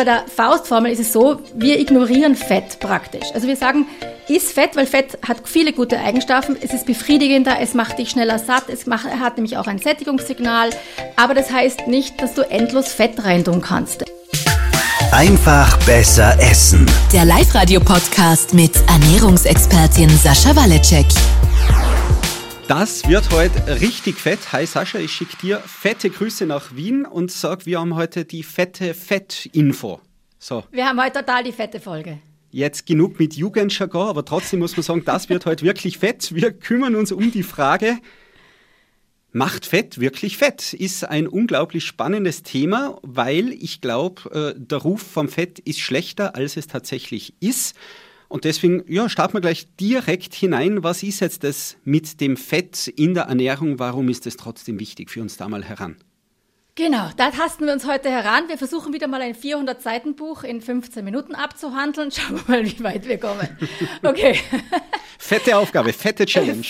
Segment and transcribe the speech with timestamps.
[0.00, 3.26] bei der Faustformel ist es so, wir ignorieren Fett praktisch.
[3.34, 3.84] Also wir sagen,
[4.28, 6.56] iss Fett, weil Fett hat viele gute Eigenschaften.
[6.58, 10.70] Es ist befriedigender, es macht dich schneller satt, es macht, hat nämlich auch ein Sättigungssignal.
[11.16, 14.06] Aber das heißt nicht, dass du endlos Fett reintun kannst.
[15.12, 16.86] Einfach besser essen.
[17.12, 21.08] Der Live-Radio-Podcast mit Ernährungsexpertin Sascha Waleczek.
[22.70, 24.52] Das wird heute richtig fett.
[24.52, 28.44] Hi Sascha, ich schicke dir fette Grüße nach Wien und sag, wir haben heute die
[28.44, 30.00] fette Fett-Info.
[30.38, 30.62] So.
[30.70, 32.20] Wir haben heute total die fette Folge.
[32.52, 36.32] Jetzt genug mit Jugendjargon, aber trotzdem muss man sagen, das wird heute wirklich fett.
[36.32, 37.98] Wir kümmern uns um die Frage,
[39.32, 40.72] Macht Fett wirklich Fett?
[40.72, 46.36] Ist ein unglaublich spannendes Thema, weil ich glaube, äh, der Ruf vom Fett ist schlechter,
[46.36, 47.74] als es tatsächlich ist.
[48.30, 50.84] Und deswegen, ja, starten wir gleich direkt hinein.
[50.84, 53.80] Was ist jetzt das mit dem Fett in der Ernährung?
[53.80, 55.96] Warum ist es trotzdem wichtig für uns da mal heran?
[56.76, 58.44] Genau, da tasten wir uns heute heran.
[58.46, 62.10] Wir versuchen wieder mal ein 400-Seiten-Buch in 15 Minuten abzuhandeln.
[62.12, 63.48] Schauen wir mal, wie weit wir kommen.
[64.04, 64.38] Okay.
[65.18, 66.68] fette Aufgabe, fette Challenge.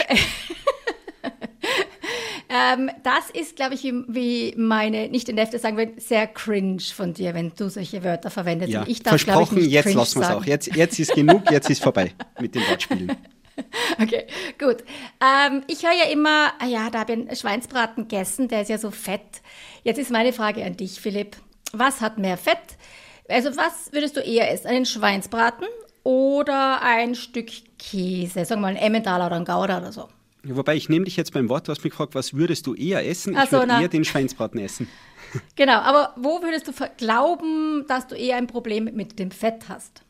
[2.53, 7.15] Ähm, das ist, glaube ich, wie, meine, nicht in Hälfte sagen würde, sehr cringe von
[7.15, 8.73] dir, wenn du solche Wörter verwendest.
[8.73, 10.45] Ja, ich darf, versprochen, ich, jetzt lassen wir es auch.
[10.45, 13.17] Jetzt, jetzt ist genug, jetzt ist vorbei mit den Wortspielen.
[14.01, 14.27] Okay,
[14.59, 14.79] gut.
[15.20, 18.70] Ähm, ich höre ja immer, ah ja, da habe ich einen Schweinsbraten gegessen, der ist
[18.70, 19.42] ja so fett.
[19.83, 21.37] Jetzt ist meine Frage an dich, Philipp.
[21.75, 22.57] Was hat mehr Fett?
[23.29, 24.69] Also was würdest du eher essen?
[24.69, 25.67] Einen Schweinsbraten
[26.05, 28.47] oder ein Stück Käse?
[28.47, 30.09] Sagen wir mal ein Emmentaler oder ein Gouda oder so.
[30.42, 33.06] Wobei, ich nehme dich jetzt beim Wort, du hast mich gefragt, was würdest du eher
[33.06, 33.36] essen?
[33.36, 34.88] Ich so, würde eher den Schweinsbraten essen.
[35.55, 40.02] Genau, aber wo würdest du glauben, dass du eher ein Problem mit dem Fett hast?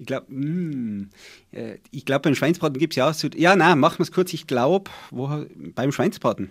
[0.00, 1.10] Ich glaube, hm,
[1.52, 3.28] äh, ich glaube, beim Schweinsbraten gibt es ja auch so.
[3.36, 4.32] Ja, nein, machen wir es kurz.
[4.32, 6.50] Ich glaube, beim Schweinsbraten.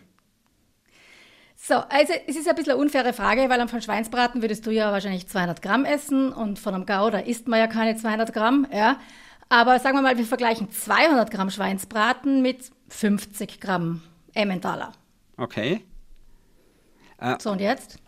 [1.56, 4.92] So, also es ist ein bisschen eine unfaire Frage, weil am Schweinsbraten würdest du ja
[4.92, 9.00] wahrscheinlich 200 Gramm essen und von einem Gouda isst man ja keine 200 Gramm, ja.
[9.50, 14.02] Aber sagen wir mal, wir vergleichen 200 Gramm Schweinsbraten mit 50 Gramm
[14.34, 14.92] Emmentaler.
[15.38, 15.84] Okay.
[17.20, 18.00] Äh, so, und jetzt?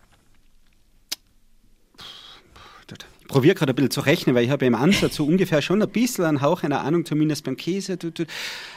[3.20, 5.80] Ich probiere gerade ein bisschen zu rechnen, weil ich habe im Ansatz so ungefähr schon
[5.80, 7.96] ein bisschen einen Hauch einer Ahnung, zumindest beim Käse.
[7.96, 8.26] Du, du,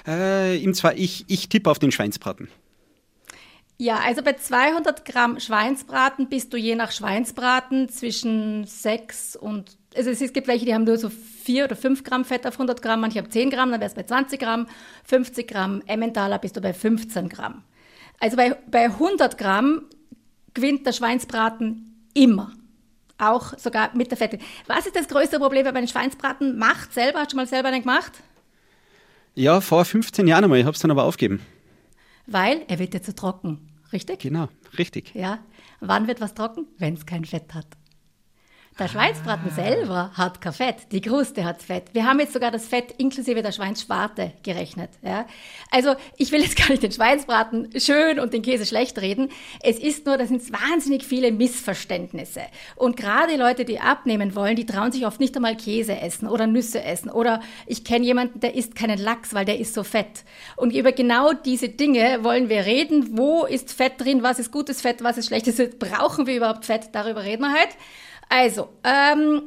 [0.06, 2.50] äh, im Zwar, ich, ich tippe auf den Schweinsbraten.
[3.83, 10.09] Ja, also bei 200 Gramm Schweinsbraten bist du je nach Schweinsbraten zwischen 6 und also
[10.09, 13.01] es gibt welche, die haben nur so 4 oder 5 Gramm Fett auf 100 Gramm,
[13.01, 14.67] manche haben 10 Gramm, dann wäre es bei 20 Gramm,
[15.03, 17.63] 50 Gramm, Emmentaler bist du bei 15 Gramm.
[18.21, 19.81] Also bei, bei 100 Gramm
[20.53, 22.53] gewinnt der Schweinsbraten immer.
[23.17, 24.39] Auch sogar mit der Fette.
[24.65, 27.19] Was ist das größte Problem, wenn man einen Schweinsbraten macht selber?
[27.19, 28.13] Hast du mal selber einen gemacht?
[29.35, 30.59] Ja, vor 15 Jahren einmal.
[30.59, 31.41] Ich habe es dann aber aufgegeben.
[32.25, 34.20] Weil er wird ja zu trocken, richtig?
[34.20, 35.14] Genau, richtig.
[35.14, 35.40] Ja.
[35.80, 36.68] Wann wird was trocken?
[36.78, 37.68] Wenn es kein Fett hat.
[38.79, 39.53] Der Schweinsbraten ah.
[39.53, 41.94] selber hat kein Fett, die Kruste hat Fett.
[41.94, 44.89] Wir haben jetzt sogar das Fett inklusive der Schweinsschwarte gerechnet.
[45.03, 45.28] Ja?
[45.69, 49.29] Also ich will jetzt gar nicht den Schweinsbraten schön und den Käse schlecht reden.
[49.62, 52.41] Es ist nur, da sind wahnsinnig viele Missverständnisse.
[52.75, 56.47] Und gerade Leute, die abnehmen wollen, die trauen sich oft nicht einmal Käse essen oder
[56.47, 57.12] Nüsse essen.
[57.12, 60.23] Oder ich kenne jemanden, der isst keinen Lachs, weil der ist so fett.
[60.56, 63.16] Und über genau diese Dinge wollen wir reden.
[63.19, 64.23] Wo ist Fett drin?
[64.23, 65.03] Was ist gutes Fett?
[65.03, 65.78] Was ist schlechtes Fett?
[65.78, 66.89] Brauchen wir überhaupt Fett?
[66.91, 67.75] Darüber reden wir heute.
[68.29, 69.44] Also, ähm,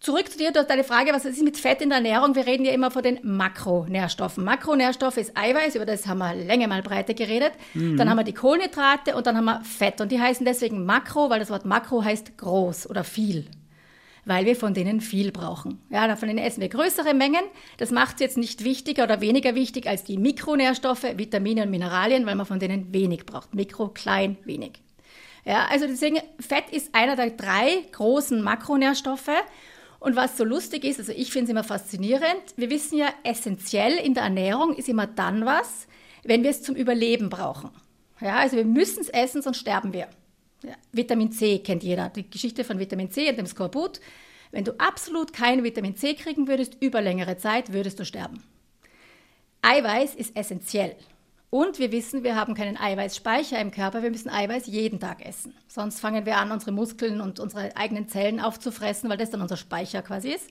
[0.00, 2.34] zurück zu dir, du hast deine Frage, was ist mit Fett in der Ernährung?
[2.34, 4.44] Wir reden ja immer von den Makronährstoffen.
[4.44, 7.52] Makronährstoffe ist Eiweiß, über das haben wir länger mal breiter geredet.
[7.74, 7.96] Mhm.
[7.96, 10.00] Dann haben wir die Kohlenhydrate und dann haben wir Fett.
[10.00, 13.46] Und die heißen deswegen Makro, weil das Wort Makro heißt groß oder viel.
[14.24, 15.80] Weil wir von denen viel brauchen.
[15.90, 17.44] Ja, von denen essen wir größere Mengen.
[17.78, 22.26] Das macht es jetzt nicht wichtiger oder weniger wichtig als die Mikronährstoffe, Vitamine und Mineralien,
[22.26, 23.54] weil man von denen wenig braucht.
[23.54, 24.82] Mikro, klein, wenig.
[25.44, 29.30] Ja, also deswegen, Fett ist einer der drei großen Makronährstoffe.
[30.00, 33.94] Und was so lustig ist, also ich finde es immer faszinierend, wir wissen ja, essentiell
[33.94, 35.88] in der Ernährung ist immer dann was,
[36.22, 37.70] wenn wir es zum Überleben brauchen.
[38.20, 40.08] Ja, also wir müssen es essen, sonst sterben wir.
[40.62, 44.00] Ja, Vitamin C kennt jeder, die Geschichte von Vitamin C und dem Skorbut.
[44.50, 48.42] Wenn du absolut kein Vitamin C kriegen würdest über längere Zeit, würdest du sterben.
[49.62, 50.96] Eiweiß ist essentiell.
[51.50, 55.54] Und wir wissen, wir haben keinen Eiweißspeicher im Körper, wir müssen Eiweiß jeden Tag essen.
[55.66, 59.56] Sonst fangen wir an, unsere Muskeln und unsere eigenen Zellen aufzufressen, weil das dann unser
[59.56, 60.50] Speicher quasi ist.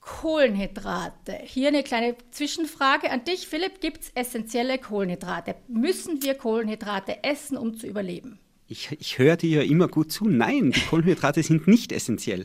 [0.00, 1.38] Kohlenhydrate.
[1.44, 3.80] Hier eine kleine Zwischenfrage an dich, Philipp.
[3.80, 5.54] Gibt es essentielle Kohlenhydrate?
[5.68, 8.38] Müssen wir Kohlenhydrate essen, um zu überleben?
[8.66, 10.26] Ich, ich höre dir ja immer gut zu.
[10.26, 12.44] Nein, die Kohlenhydrate sind nicht essentiell.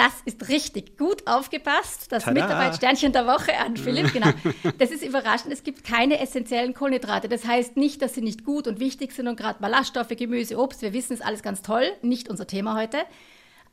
[0.00, 2.10] Das ist richtig gut aufgepasst.
[2.10, 2.24] Das.
[2.26, 4.12] Mitarbeitsternchen der Woche an Philipp.
[4.12, 4.30] Genau.
[4.78, 5.52] Das ist überraschend.
[5.52, 7.28] Es gibt keine essentiellen Kohlenhydrate.
[7.28, 10.80] Das heißt nicht, dass sie nicht gut und wichtig sind und gerade Ballaststoffe, Gemüse, Obst,
[10.82, 11.84] wir wissen es alles ganz toll.
[12.02, 12.98] Nicht unser Thema heute.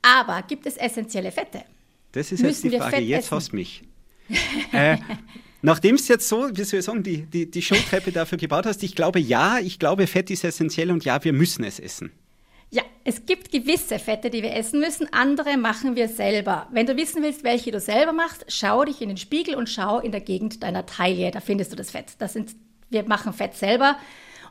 [0.01, 1.63] Aber gibt es essentielle Fette?
[2.11, 2.97] Das ist Müssen jetzt die Frage.
[2.97, 3.83] Jetzt hast du mich.
[4.73, 4.97] äh,
[5.61, 8.83] nachdem es jetzt so, wie soll ich sagen, die, die, die Showtreppe dafür gebaut hast,
[8.83, 12.11] ich glaube ja, ich glaube, Fett ist essentiell und ja, wir müssen es essen.
[12.69, 16.67] Ja, es gibt gewisse Fette, die wir essen müssen, andere machen wir selber.
[16.71, 19.99] Wenn du wissen willst, welche du selber machst, schau dich in den Spiegel und schau
[19.99, 22.15] in der Gegend deiner Taille, da findest du das Fett.
[22.19, 22.55] Das sind,
[22.89, 23.95] wir machen Fett selber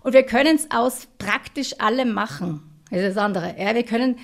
[0.02, 2.62] und wir können es aus praktisch allem machen.
[2.90, 3.54] Das ist das andere.
[3.58, 4.18] Ja, wir können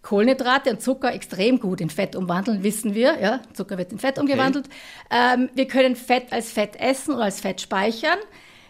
[0.00, 3.20] Kohlenhydrate und Zucker extrem gut in Fett umwandeln, wissen wir.
[3.20, 4.68] Ja, Zucker wird in Fett umgewandelt.
[5.10, 8.18] Ähm, wir können Fett als Fett essen oder als Fett speichern.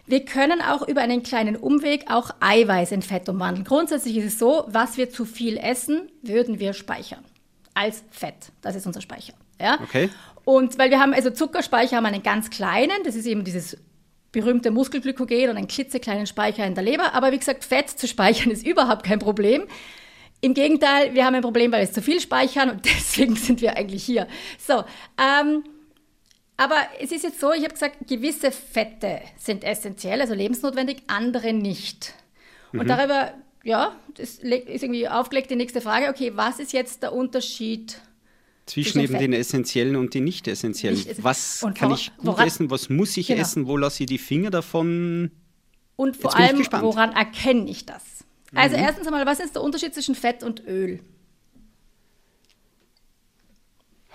[0.07, 3.65] Wir können auch über einen kleinen Umweg auch Eiweiß in Fett umwandeln.
[3.65, 7.23] Grundsätzlich ist es so, was wir zu viel essen, würden wir speichern.
[7.73, 8.35] Als Fett.
[8.61, 9.33] Das ist unser Speicher.
[9.59, 9.79] Ja?
[9.81, 10.09] Okay.
[10.43, 13.77] Und weil wir haben, also Zuckerspeicher haben einen ganz kleinen, das ist eben dieses
[14.31, 17.13] berühmte Muskelglykogen und einen klitzekleinen Speicher in der Leber.
[17.15, 19.63] Aber wie gesagt, Fett zu speichern ist überhaupt kein Problem.
[20.41, 23.75] Im Gegenteil, wir haben ein Problem, weil wir zu viel speichern und deswegen sind wir
[23.75, 24.27] eigentlich hier.
[24.59, 24.83] So,
[25.17, 25.63] ähm,
[26.57, 31.53] aber es ist jetzt so, ich habe gesagt, gewisse Fette sind essentiell, also lebensnotwendig, andere
[31.53, 32.13] nicht.
[32.73, 34.43] Und darüber, ja, das ist
[34.83, 37.99] irgendwie aufgelegt die nächste Frage, okay, was ist jetzt der Unterschied?
[38.65, 40.97] Zwischen eben den essentiellen und den nicht essentiellen.
[40.97, 42.69] Nicht Was Und kann wora- ich gut woran- essen?
[42.71, 43.41] Was muss ich Genau.
[43.41, 43.67] essen?
[43.67, 45.31] Wo lasse ich die Finger davon?
[45.95, 48.01] Und vor allem, woran erkenne ich das?
[48.55, 50.99] Also erstens einmal, was ist der Unterschied zwischen Fett und Öl?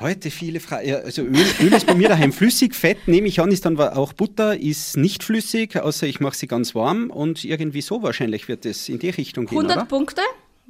[0.00, 0.94] Heute viele Fragen.
[0.94, 2.74] Also Öl, Öl ist bei mir daheim flüssig.
[2.74, 6.46] Fett nehme ich an, ist dann auch Butter, ist nicht flüssig, außer ich mache sie
[6.46, 7.10] ganz warm.
[7.10, 9.86] Und irgendwie so wahrscheinlich wird es in die Richtung gehen, 100 oder?
[9.86, 10.22] Punkte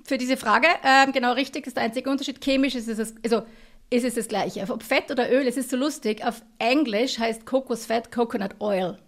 [0.04, 0.66] für diese Frage.
[0.84, 2.40] Ähm, genau richtig, ist der einzige Unterschied.
[2.40, 3.46] Chemisch ist es, das, also
[3.88, 4.66] ist es das Gleiche.
[4.68, 6.24] Ob Fett oder Öl, es ist so lustig.
[6.24, 8.98] Auf Englisch heißt Kokosfett Coconut Oil.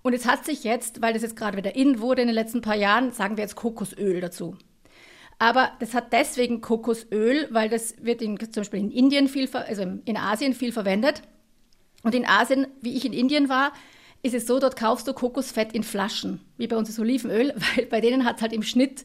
[0.00, 2.62] Und es hat sich jetzt, weil das jetzt gerade wieder in wurde in den letzten
[2.62, 4.56] paar Jahren, sagen wir jetzt Kokosöl dazu.
[5.42, 9.82] Aber das hat deswegen Kokosöl, weil das wird in, zum Beispiel in Indien viel, also
[10.04, 11.22] in Asien viel verwendet.
[12.04, 13.72] Und in Asien, wie ich in Indien war,
[14.22, 17.86] ist es so, dort kaufst du Kokosfett in Flaschen, wie bei uns das Olivenöl, weil
[17.86, 19.04] bei denen hat es halt im Schnitt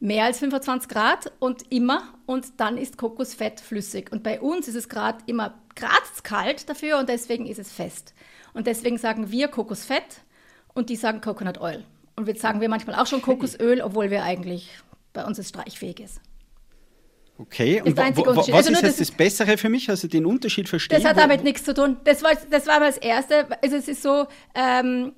[0.00, 4.10] mehr als 25 Grad und immer und dann ist Kokosfett flüssig.
[4.10, 8.14] Und bei uns ist es gerade immer gerade kalt dafür und deswegen ist es fest.
[8.54, 10.22] Und deswegen sagen wir Kokosfett
[10.72, 11.84] und die sagen Coconut Oil.
[12.16, 14.70] Und jetzt sagen wir manchmal auch schon Kokosöl, obwohl wir eigentlich
[15.16, 16.20] bei uns es streichfähig ist.
[17.38, 18.26] Okay, und wa- Unterschied.
[18.26, 19.90] was Also ist jetzt das das Bessere für mich?
[19.90, 20.98] Also den Unterschied verstehen?
[20.98, 21.98] Das hat wo- damit nichts zu tun.
[22.04, 23.46] Das war, das war mal das Erste.
[23.62, 25.12] Also es ist so, ähm,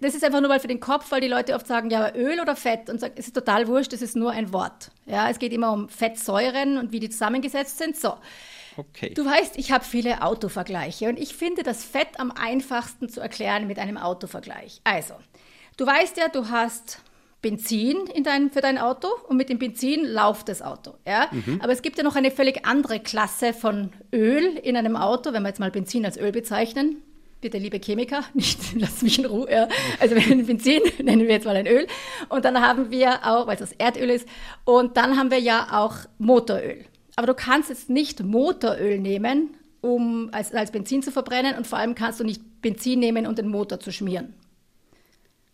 [0.00, 2.16] das ist einfach nur mal für den Kopf, weil die Leute oft sagen, ja, aber
[2.16, 2.88] Öl oder Fett?
[2.88, 4.92] Und sagen, es ist total wurscht, das ist nur ein Wort.
[5.06, 7.96] Ja, es geht immer um Fettsäuren und wie die zusammengesetzt sind.
[7.96, 8.14] So.
[8.76, 9.10] Okay.
[9.14, 13.66] Du weißt, ich habe viele Autovergleiche und ich finde das Fett am einfachsten zu erklären
[13.66, 14.80] mit einem Autovergleich.
[14.84, 15.14] Also,
[15.78, 17.00] du weißt ja, du hast
[17.42, 20.94] Benzin in dein, für dein Auto und mit dem Benzin läuft das Auto.
[21.06, 21.30] Ja?
[21.60, 25.42] Aber es gibt ja noch eine völlig andere Klasse von Öl in einem Auto, wenn
[25.42, 27.02] wir jetzt mal Benzin als Öl bezeichnen.
[27.40, 29.50] Bitte, liebe Chemiker, nicht, lass mich in Ruhe.
[29.50, 29.68] Ja.
[30.00, 31.86] Also wenn Benzin, nennen wir jetzt mal ein Öl.
[32.28, 34.26] Und dann haben wir auch, weil es das Erdöl ist,
[34.64, 36.84] und dann haben wir ja auch Motoröl.
[37.14, 41.78] Aber du kannst jetzt nicht Motoröl nehmen, um als, als Benzin zu verbrennen und vor
[41.78, 44.34] allem kannst du nicht Benzin nehmen, um den Motor zu schmieren.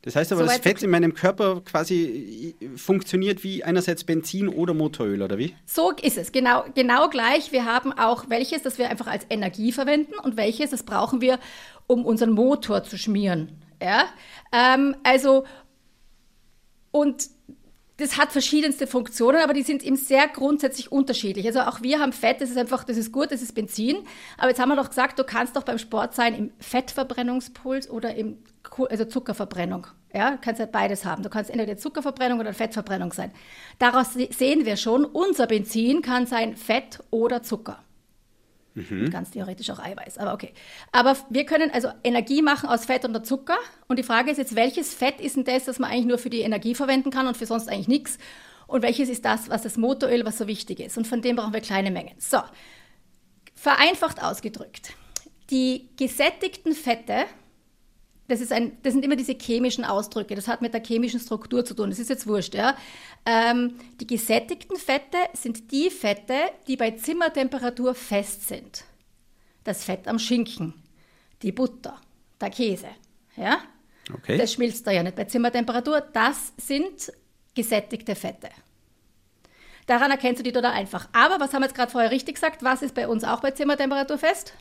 [0.03, 4.49] Das heißt aber, das so Fett in meinem Körper quasi äh, funktioniert wie einerseits Benzin
[4.49, 5.55] oder Motoröl, oder wie?
[5.65, 7.53] So ist es, genau, genau gleich.
[7.53, 11.39] Wir haben auch welches, das wir einfach als Energie verwenden und welches, das brauchen wir,
[11.87, 13.63] um unseren Motor zu schmieren.
[13.81, 14.07] Ja?
[14.53, 15.45] Ähm, also,
[16.91, 17.29] und
[17.99, 21.47] das hat verschiedenste Funktionen, aber die sind eben sehr grundsätzlich unterschiedlich.
[21.47, 23.99] Also auch wir haben Fett, das ist einfach, das ist gut, das ist Benzin.
[24.37, 28.15] Aber jetzt haben wir doch gesagt, du kannst doch beim Sport sein im Fettverbrennungspuls oder
[28.17, 28.39] im
[28.89, 29.87] also Zuckerverbrennung.
[30.15, 31.23] Ja, du kannst halt beides haben.
[31.23, 33.33] Du kannst entweder Zuckerverbrennung oder Fettverbrennung sein.
[33.79, 37.83] Daraus se- sehen wir schon, unser Benzin kann sein Fett oder Zucker.
[39.11, 40.55] Ganz theoretisch auch Eiweiß, aber okay.
[40.93, 43.59] Aber wir können also Energie machen aus Fett und Zucker.
[43.87, 46.31] Und die Frage ist jetzt, welches Fett ist denn das, das man eigentlich nur für
[46.31, 48.17] die Energie verwenden kann und für sonst eigentlich nichts?
[48.67, 50.97] Und welches ist das, was das Motoröl, was so wichtig ist?
[50.97, 52.15] Und von dem brauchen wir kleine Mengen.
[52.19, 52.39] So,
[53.55, 54.95] vereinfacht ausgedrückt.
[55.51, 57.27] Die gesättigten Fette,
[58.29, 61.65] das, ist ein, das sind immer diese chemischen Ausdrücke, das hat mit der chemischen Struktur
[61.65, 62.55] zu tun, das ist jetzt wurscht.
[62.55, 62.77] Ja?
[63.27, 66.35] Ähm, die gesättigten Fette sind die Fette,
[66.67, 68.85] die bei Zimmertemperatur fest sind.
[69.65, 70.75] Das Fett am Schinken,
[71.43, 72.01] die Butter,
[72.41, 72.89] der Käse.
[73.37, 73.59] Ja?
[74.13, 74.37] Okay.
[74.39, 76.01] Das schmilzt da ja nicht bei Zimmertemperatur.
[76.13, 77.13] Das sind
[77.55, 78.49] gesättigte Fette.
[79.87, 81.09] Daran erkennst du die total einfach.
[81.13, 82.63] Aber was haben wir jetzt gerade vorher richtig gesagt?
[82.63, 84.55] Was ist bei uns auch bei Zimmertemperatur fest?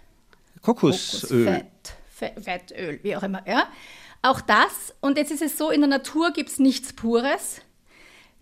[0.62, 1.66] Kokosöl.
[2.42, 3.48] Fettöl, wie auch immer.
[3.48, 3.68] Ja?
[4.22, 7.62] Auch das, und jetzt ist es so, in der Natur gibt es nichts Pures.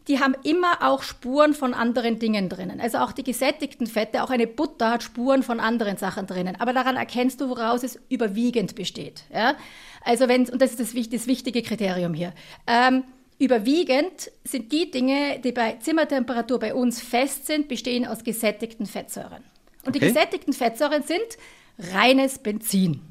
[0.07, 2.81] Die haben immer auch Spuren von anderen Dingen drinnen.
[2.81, 6.55] Also auch die gesättigten Fette, auch eine Butter hat Spuren von anderen Sachen drinnen.
[6.59, 9.23] Aber daran erkennst du, woraus es überwiegend besteht.
[9.31, 9.55] Ja?
[10.03, 12.33] Also wenn, und das ist das, das wichtige Kriterium hier.
[12.65, 13.03] Ähm,
[13.41, 19.43] Überwiegend sind die Dinge, die bei Zimmertemperatur bei uns fest sind, bestehen aus gesättigten Fettsäuren.
[19.85, 19.99] Und Okay.
[19.99, 21.37] die gesättigten Fettsäuren sind
[21.93, 23.01] reines Benzin.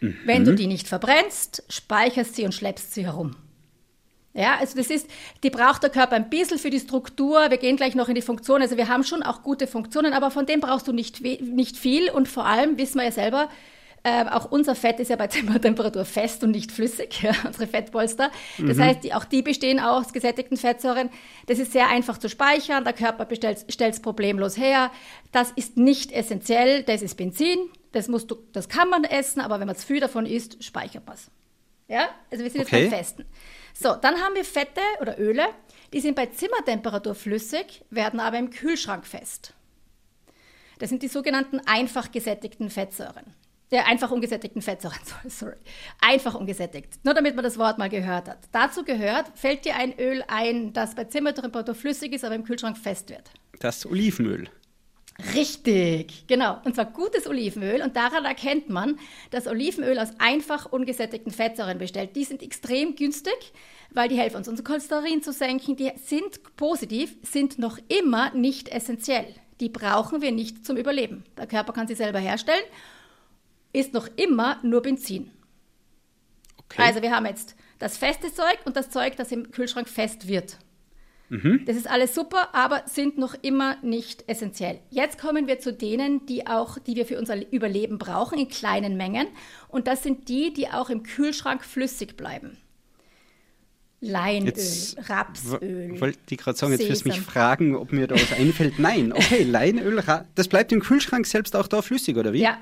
[0.00, 3.36] Wenn du die nicht verbrennst, speicherst sie und schleppst sie herum.
[4.34, 5.08] Ja, also das ist,
[5.42, 7.50] die braucht der Körper ein bisschen für die Struktur.
[7.50, 8.62] Wir gehen gleich noch in die Funktion.
[8.62, 12.10] Also wir haben schon auch gute Funktionen, aber von dem brauchst du nicht, nicht viel.
[12.10, 13.48] Und vor allem wissen wir ja selber,
[14.04, 18.30] äh, auch unser Fett ist ja bei Zimmertemperatur fest und nicht flüssig, ja, unsere Fettpolster.
[18.58, 21.10] Das heißt, die, auch die bestehen aus gesättigten Fettsäuren.
[21.46, 22.84] Das ist sehr einfach zu speichern.
[22.84, 24.92] Der Körper stellt es problemlos her.
[25.32, 26.84] Das ist nicht essentiell.
[26.84, 27.58] Das ist Benzin.
[27.92, 31.06] Das, musst du, das kann man essen, aber wenn man zu viel davon isst, speichert
[31.06, 31.30] man es.
[31.88, 32.82] Ja, also wir sind Okay.
[32.82, 33.24] jetzt beim Festen.
[33.72, 35.46] So, dann haben wir Fette oder Öle,
[35.92, 39.54] die sind bei Zimmertemperatur flüssig, werden aber im Kühlschrank fest.
[40.78, 43.34] Das sind die sogenannten einfach gesättigten Fettsäuren.
[43.70, 45.56] Der einfach ungesättigten Fettsäuren, sorry.
[46.00, 47.04] Einfach ungesättigt.
[47.04, 48.38] Nur damit man das Wort mal gehört hat.
[48.52, 52.78] Dazu gehört, fällt dir ein Öl ein, das bei Zimmertemperatur flüssig ist, aber im Kühlschrank
[52.78, 53.30] fest wird.
[53.60, 54.48] Das Olivenöl.
[55.34, 56.58] Richtig, genau.
[56.64, 57.82] Und zwar gutes Olivenöl.
[57.82, 58.98] Und daran erkennt man,
[59.30, 62.14] dass Olivenöl aus einfach ungesättigten Fettsäuren bestellt.
[62.14, 63.52] Die sind extrem günstig,
[63.90, 65.74] weil die helfen uns, unser Cholesterin zu senken.
[65.74, 69.34] Die sind positiv, sind noch immer nicht essentiell.
[69.60, 71.24] Die brauchen wir nicht zum Überleben.
[71.36, 72.64] Der Körper kann sie selber herstellen,
[73.72, 75.32] ist noch immer nur Benzin.
[76.58, 76.82] Okay.
[76.82, 80.58] Also wir haben jetzt das feste Zeug und das Zeug, das im Kühlschrank fest wird.
[81.66, 84.78] Das ist alles super, aber sind noch immer nicht essentiell.
[84.88, 88.96] Jetzt kommen wir zu denen, die auch, die wir für unser Überleben brauchen, in kleinen
[88.96, 89.26] Mengen.
[89.68, 92.56] Und das sind die, die auch im Kühlschrank flüssig bleiben.
[94.00, 96.00] Leinöl, Jetzt Rapsöl.
[96.00, 98.78] wollte ich gerade sagen, jetzt wirst du mich fragen, ob mir da was einfällt.
[98.78, 100.02] Nein, okay, Leinöl,
[100.34, 102.40] das bleibt im Kühlschrank selbst auch da flüssig, oder wie?
[102.40, 102.58] Ja,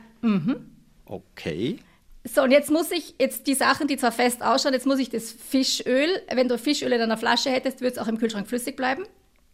[1.05, 1.79] Okay.
[2.29, 5.11] So, und jetzt muss ich, jetzt die Sachen, die zwar fest ausschauen, jetzt muss ich
[5.11, 8.77] das Fischöl, wenn du Fischöl in einer Flasche hättest, würde es auch im Kühlschrank flüssig
[8.77, 9.05] bleiben.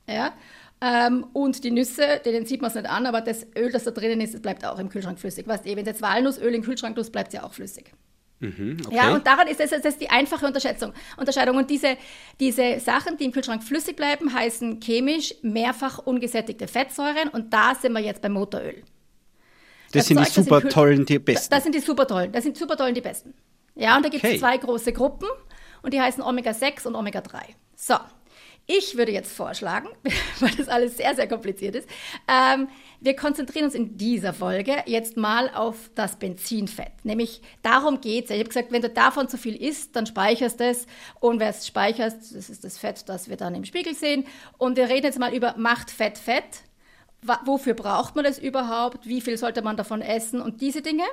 [0.09, 0.33] Ja.
[0.81, 3.91] Ähm, und die Nüsse, denen sieht man es nicht an, aber das Öl, das da
[3.91, 5.47] drinnen ist, bleibt auch im Kühlschrank flüssig.
[5.47, 7.93] Weißt du, wenn jetzt Walnussöl den Kühlschrank tust, bleibt es ja auch flüssig.
[8.41, 8.97] Mhm, okay.
[8.97, 11.57] Ja, und daran ist das, das ist die einfache Unterschätzung, Unterscheidung.
[11.59, 11.97] Und diese,
[12.41, 17.29] diese Sachen, die im Kühlschrank flüssig bleiben, heißen chemisch mehrfach ungesättigte Fettsäuren.
[17.29, 18.83] Und da sind wir jetzt beim Motoröl.
[19.93, 21.51] Das sind die Zeug, das super Kühl- tollen, die besten.
[21.55, 22.33] Das sind die super tollen.
[22.33, 23.35] Das sind super tollen die besten.
[23.75, 24.39] Ja, und da gibt es Okay.
[24.39, 25.29] zwei große Gruppen
[25.83, 27.41] und die heißen Omega-6 und Omega-3.
[27.75, 27.95] So,
[28.67, 29.89] ich würde jetzt vorschlagen,
[30.41, 31.89] weil das alles sehr, sehr kompliziert ist,
[32.29, 32.69] ähm,
[33.01, 36.93] wir konzentrieren uns in dieser Folge jetzt mal auf das Benzinfett.
[37.03, 38.31] Nämlich darum geht es.
[38.31, 40.87] Ich habe gesagt, wenn du davon zu viel isst, dann speicherst du es.
[41.19, 44.25] Und wer es speichert, das ist das Fett, das wir dann im Spiegel sehen.
[44.59, 46.45] Und wir reden jetzt mal über Macht Fett Fett.
[47.45, 49.07] Wofür braucht man das überhaupt?
[49.07, 50.41] Wie viel sollte man davon essen?
[50.41, 51.05] Und diese Dinge.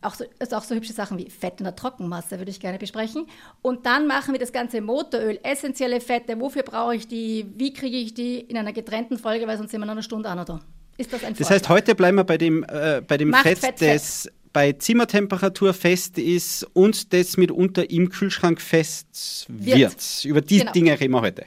[0.00, 2.78] Auch so, also auch so hübsche Sachen wie Fett in der Trockenmasse würde ich gerne
[2.78, 3.26] besprechen.
[3.62, 6.38] Und dann machen wir das ganze Motoröl, essentielle Fette.
[6.40, 7.46] Wofür brauche ich die?
[7.56, 10.28] Wie kriege ich die in einer getrennten Folge, weil sonst sind wir noch eine Stunde
[10.28, 10.60] an oder?
[10.98, 13.58] Ist das ein Das heißt, heute bleiben wir bei dem, äh, bei dem Macht Fett,
[13.58, 19.78] Fett, das bei Zimmertemperatur fest ist und das mitunter im Kühlschrank fest wird.
[19.78, 20.24] Wird.
[20.24, 20.72] Über die Genau.
[20.72, 21.46] Dinge reden wir heute.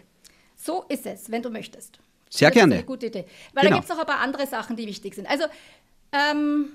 [0.56, 2.00] So ist es, wenn du möchtest.
[2.38, 2.76] Sehr das gerne.
[2.76, 3.26] eine gute Idee.
[3.54, 3.76] Weil Genau.
[3.76, 5.28] da gibt es noch ein paar andere Sachen, die wichtig sind.
[5.30, 5.46] Also,
[6.12, 6.70] ähm,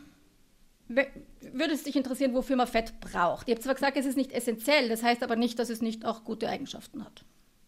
[0.89, 3.49] würde es dich interessieren, wofür man Fett braucht?
[3.49, 6.05] Ich habe zwar gesagt, es ist nicht essentiell, das heißt aber nicht, dass es nicht
[6.05, 7.25] auch gute Eigenschaften hat.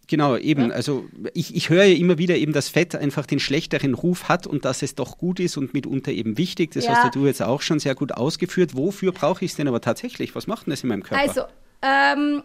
[0.07, 0.73] Genau, eben.
[0.73, 1.05] Also
[1.35, 4.65] ich, ich höre ja immer wieder eben, dass Fett einfach den schlechteren Ruf hat und
[4.65, 6.73] dass es doch gut ist und mitunter eben wichtig.
[6.73, 6.97] Das Ja.
[6.97, 8.75] hast ja du jetzt auch schon sehr gut ausgeführt.
[8.77, 10.35] Wofür brauche ich es denn aber tatsächlich?
[10.35, 11.23] Was macht denn das in meinem Körper?
[11.23, 11.43] Also,
[11.83, 12.43] ähm,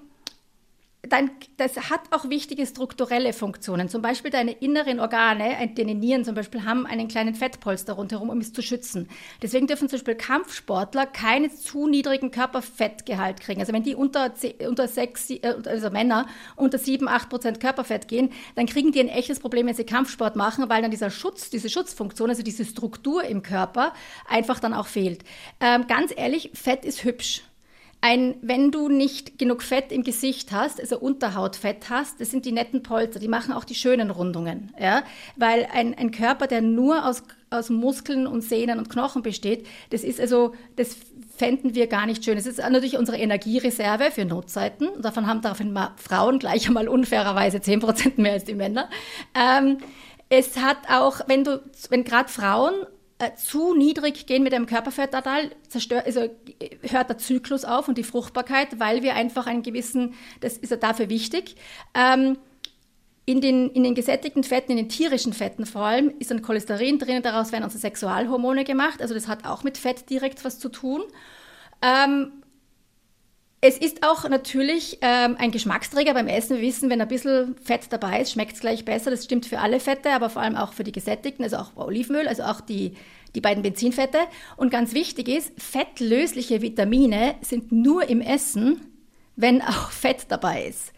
[1.09, 3.89] dein, das hat auch wichtige strukturelle Funktionen.
[3.89, 8.29] Zum Beispiel deine inneren Organe, ein- deine Nieren zum Beispiel, haben einen kleinen Fettpolster rundherum,
[8.29, 9.07] um es zu schützen.
[9.41, 13.59] Deswegen dürfen zum Beispiel Kampfsportler keinen zu niedrigen Körperfettgehalt kriegen.
[13.59, 14.33] Also wenn die unter,
[14.67, 19.07] unter sechs, äh, also Männer unter sieben, acht Prozent Körperfett gehen, dann kriegen die ein
[19.09, 23.24] echtes Problem, wenn sie Kampfsport machen, weil dann dieser Schutz, diese Schutzfunktion, also diese Struktur
[23.24, 23.93] im Körper
[24.27, 25.24] einfach dann auch fehlt.
[25.59, 27.43] Ähm, ganz ehrlich, Fett ist hübsch.
[28.01, 32.51] Ein, wenn du nicht genug Fett im Gesicht hast, also Unterhautfett hast, das sind die
[32.51, 34.71] netten Polster, die machen auch die schönen Rundungen.
[34.79, 35.03] Ja?
[35.35, 40.03] Weil ein, ein Körper, der nur aus, aus Muskeln und Sehnen und Knochen besteht, das
[40.03, 40.97] ist also, das
[41.35, 42.37] fänden wir gar nicht schön.
[42.37, 44.89] Es ist natürlich unsere Energiereserve für Notzeiten.
[45.01, 48.89] Davon haben daraufhin Frauen gleich einmal unfairerweise 10 Prozent mehr als die Männer.
[49.33, 49.79] Ähm,
[50.29, 52.73] es hat auch, wenn du, wenn gerade Frauen
[53.17, 56.29] äh, zu niedrig gehen mit dem Körperfettanteil, zerstört, also
[56.81, 60.77] hört der Zyklus auf und die Fruchtbarkeit, weil wir einfach einen gewissen, das ist ja
[60.77, 61.55] dafür wichtig.
[61.93, 62.38] Ähm,
[63.25, 67.00] in den, in den gesättigten Fetten, in den tierischen Fetten vor allem, ist ein Cholesterin
[67.00, 69.01] drin, daraus werden unsere Sexualhormone gemacht.
[69.01, 71.01] Also das hat auch mit Fett direkt was zu tun.
[71.81, 72.43] Ähm,
[73.67, 76.57] es ist auch natürlich ähm, ein Geschmacksträger beim Essen.
[76.57, 79.10] Wir wissen, wenn ein bisschen Fett dabei ist, schmeckt es gleich besser.
[79.10, 82.27] Das stimmt für alle Fette, aber vor allem auch für die gesättigten, also auch Olivenöl,
[82.27, 82.93] also auch die,
[83.34, 84.19] die beiden Benzinfette.
[84.55, 88.81] Und ganz wichtig ist, fettlösliche Vitamine sind nur im Essen,
[89.36, 90.91] wenn auch Fett dabei ist.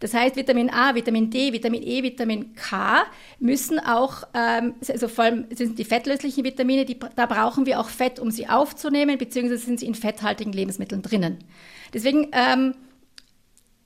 [0.00, 3.04] Das heißt, Vitamin A, Vitamin D, Vitamin E, Vitamin K
[3.38, 7.88] müssen auch, ähm, also vor allem sind die fettlöslichen Vitamine, die, da brauchen wir auch
[7.88, 11.38] Fett, um sie aufzunehmen, beziehungsweise sind sie in fetthaltigen Lebensmitteln drinnen.
[11.94, 12.74] Deswegen, ähm,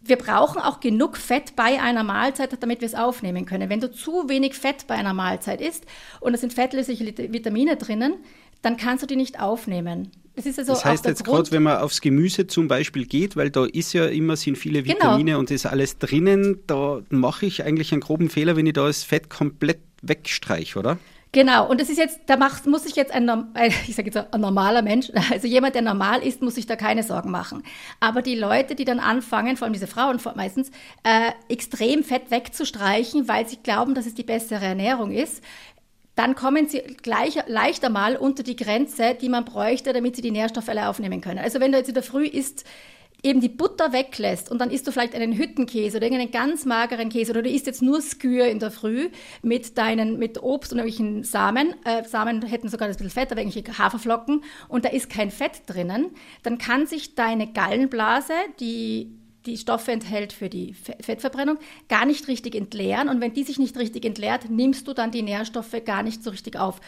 [0.00, 3.68] wir brauchen auch genug Fett bei einer Mahlzeit, damit wir es aufnehmen können.
[3.68, 5.84] Wenn du zu wenig Fett bei einer Mahlzeit isst
[6.20, 8.14] und es sind fettlösliche Vitamine drinnen,
[8.62, 10.10] dann kannst du die nicht aufnehmen.
[10.34, 13.50] Das, ist also das heißt jetzt gerade, wenn man aufs Gemüse zum Beispiel geht, weil
[13.50, 14.94] da ist ja immer sind viele genau.
[14.94, 15.38] Vitamine genau.
[15.40, 19.02] und ist alles drinnen, da mache ich eigentlich einen groben Fehler, wenn ich da das
[19.02, 20.98] Fett komplett wegstreiche, oder?
[21.32, 23.28] Genau, und das ist jetzt, da macht, muss sich jetzt ein,
[23.86, 27.02] ich sage jetzt ein normaler Mensch, also jemand, der normal ist, muss sich da keine
[27.02, 27.62] Sorgen machen.
[28.00, 30.70] Aber die Leute, die dann anfangen, vor allem diese Frauen meistens,
[31.04, 35.42] äh, extrem Fett wegzustreichen, weil sie glauben, dass es die bessere Ernährung ist,
[36.14, 40.32] dann kommen sie gleich, leichter mal unter die Grenze, die man bräuchte, damit sie die
[40.32, 41.38] Nährstoffe alle aufnehmen können.
[41.38, 42.64] Also wenn du jetzt in der Früh isst,
[43.22, 47.08] eben die Butter weglässt und dann isst du vielleicht einen Hüttenkäse oder irgendeinen ganz mageren
[47.08, 49.10] Käse oder du isst jetzt nur Skür in der Früh
[49.42, 53.40] mit deinen, mit Obst und irgendwelchen Samen, äh, Samen hätten sogar ein bisschen Fett, aber
[53.40, 56.10] irgendwelche Haferflocken und da ist kein Fett drinnen,
[56.44, 61.58] dann kann sich deine Gallenblase, die die Stoffe enthält für die Fettverbrennung,
[61.88, 63.08] gar nicht richtig entleeren.
[63.08, 66.30] Und wenn die sich nicht richtig entleert, nimmst du dann die Nährstoffe gar nicht so
[66.30, 66.80] richtig auf.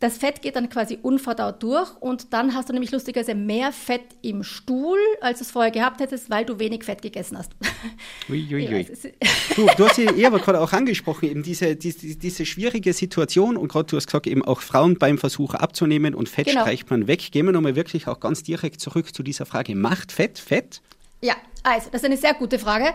[0.00, 4.02] Das Fett geht dann quasi unverdaut durch und dann hast du nämlich lustigerweise mehr Fett
[4.22, 7.52] im Stuhl, als du es vorher gehabt hättest, weil du wenig Fett gegessen hast.
[8.28, 8.86] Ui, ui, ui.
[9.56, 13.56] du, du hast ja eh aber gerade auch angesprochen, eben diese, diese, diese schwierige Situation
[13.56, 16.62] und gerade du hast gesagt, eben auch Frauen beim Versuch abzunehmen und Fett genau.
[16.62, 17.30] streicht man weg.
[17.32, 20.80] Gehen wir nochmal wirklich auch ganz direkt zurück zu dieser Frage, macht Fett Fett?
[21.20, 22.94] Ja, also, das ist eine sehr gute Frage.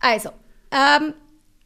[0.00, 0.30] Also,
[0.70, 1.14] ähm,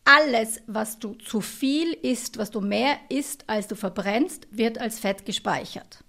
[0.05, 4.99] alles, was du zu viel isst, was du mehr isst, als du verbrennst, wird als
[4.99, 6.03] Fett gespeichert.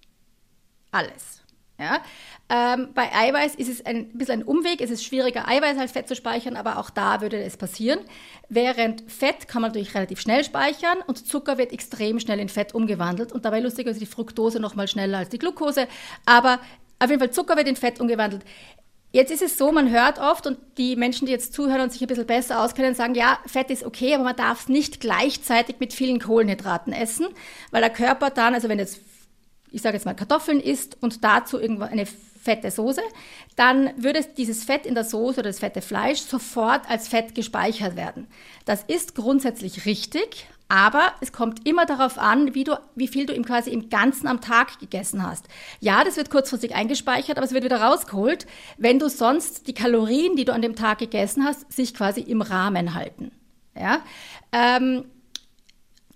[0.92, 1.42] Alles.
[1.82, 2.04] Ja?
[2.50, 4.82] Ähm, bei Eiweiß ist es ein bisschen ein Umweg.
[4.82, 8.00] Es ist schwieriger, Eiweiß als Fett zu speichern, aber auch da würde es passieren.
[8.50, 12.76] Während Fett kann man natürlich relativ schnell speichern und Zucker wird extrem schnell in Fett
[12.76, 15.88] umgewandelt und dabei lustigerweise die Fructose noch mal schneller als die Glucose.
[16.26, 16.60] Aber
[17.00, 18.44] auf jeden Fall Zucker wird in Fett umgewandelt.
[19.14, 22.02] Jetzt ist es so, man hört oft und die Menschen, die jetzt zuhören und sich
[22.02, 25.78] ein bisschen besser auskennen, sagen, ja, Fett ist okay, aber man darf es nicht gleichzeitig
[25.80, 27.28] mit vielen Kohlenhydraten essen,
[27.72, 29.02] weil der Körper dann, also wenn jetzt,
[29.70, 33.02] ich sage jetzt mal Kartoffeln isst und dazu irgendwo eine fette Soße,
[33.58, 37.98] dann würde dieses Fett in der Soße oder das fette Fleisch sofort als Fett gespeichert
[37.98, 38.28] werden.
[38.66, 43.34] Das ist grundsätzlich richtig, aber es kommt immer darauf an, wie, du, wie viel du
[43.34, 45.50] im quasi im Ganzen am Tag gegessen hast.
[45.82, 50.38] Ja, das wird kurzfristig eingespeichert, aber es wird wieder rausgeholt, wenn du sonst die Kalorien,
[50.38, 53.34] die du an dem Tag gegessen hast, sich quasi im Rahmen halten.
[53.78, 54.00] Ja?
[54.54, 55.04] Ähm,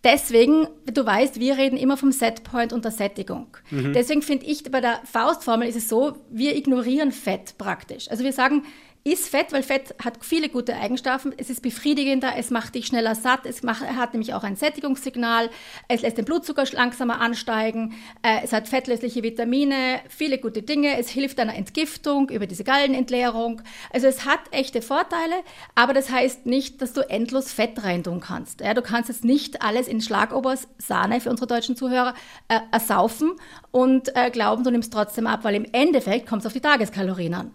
[0.06, 3.58] deswegen, du weißt, wir reden immer vom Setpoint und der Sättigung.
[3.72, 3.91] Mhm.
[3.91, 8.10] Deswegen finde ich, bei der Faustformel ist es so, wir ignorieren Fett praktisch.
[8.10, 8.63] Also wir sagen,
[9.08, 11.32] ist Fett, weil Fett hat viele gute Eigenschaften.
[11.38, 15.52] Es ist befriedigender, es macht dich schneller satt, es macht, hat nämlich auch ein Sättigungssignal,
[15.88, 21.08] es lässt den Blutzucker langsamer ansteigen, äh, es hat fettlösliche Vitamine, viele gute Dinge, es
[21.08, 23.62] hilft einer Entgiftung über diese Gallenentleerung.
[23.94, 25.36] Also es hat echte Vorteile,
[25.76, 28.62] aber das heißt nicht, dass du endlos Fett reintun kannst.
[28.62, 32.15] Ja, du kannst jetzt nicht alles in Schlagobers Sahne für unsere deutschen Zuhörer
[32.48, 33.34] äh, ersaufen
[33.70, 37.36] und äh, glauben, du nimmst trotzdem ab, weil im Endeffekt kommt es auf die Tageskalorien
[37.36, 37.52] an.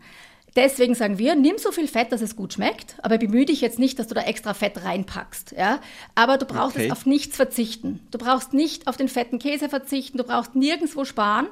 [0.57, 3.79] Deswegen sagen wir, nimm so viel Fett, dass es gut schmeckt, aber bemühe dich jetzt
[3.79, 5.53] nicht, dass du da extra Fett reinpackst.
[5.57, 5.81] Ja?
[6.15, 6.91] Aber du brauchst okay.
[6.91, 8.01] auf nichts verzichten.
[8.11, 11.47] Du brauchst nicht auf den fetten Käse verzichten, du brauchst nirgendwo sparen.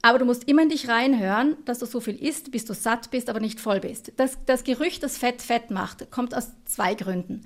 [0.00, 3.10] Aber du musst immer in dich reinhören, dass du so viel isst, bis du satt
[3.10, 4.12] bist, aber nicht voll bist.
[4.16, 7.44] Das, das Gerücht, dass Fett Fett macht, kommt aus zwei Gründen.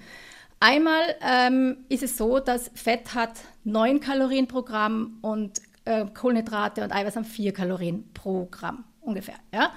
[0.60, 3.32] Einmal ähm, ist es so, dass Fett hat
[3.64, 9.36] neun Kalorien pro Gramm und äh, Kohlenhydrate und Eiweiß haben vier Kalorien pro Gramm ungefähr.
[9.52, 9.72] Ja?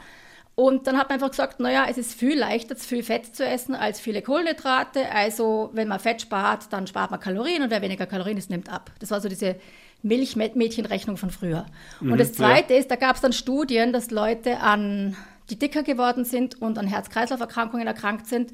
[0.56, 3.76] Und dann hat man einfach gesagt, naja, es ist viel leichter, viel Fett zu essen
[3.76, 5.12] als viele Kohlenhydrate.
[5.12, 8.72] Also wenn man Fett spart, dann spart man Kalorien und wer weniger Kalorien isst, nimmt
[8.72, 8.92] ab.
[9.00, 9.58] Das war so diese
[10.02, 11.66] Milchmädchenrechnung von früher.
[12.00, 12.80] Mhm, und das Zweite ja.
[12.80, 15.18] ist, da gab es dann Studien, dass Leute an
[15.50, 18.52] die dicker geworden sind und an Herz-Kreislauf-Erkrankungen erkrankt sind.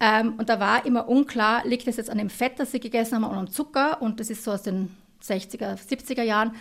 [0.00, 3.16] Ähm, und da war immer unklar, liegt es jetzt an dem Fett, das sie gegessen
[3.16, 4.00] haben, oder am Zucker.
[4.00, 6.52] Und das ist so aus den 60er, 70er Jahren.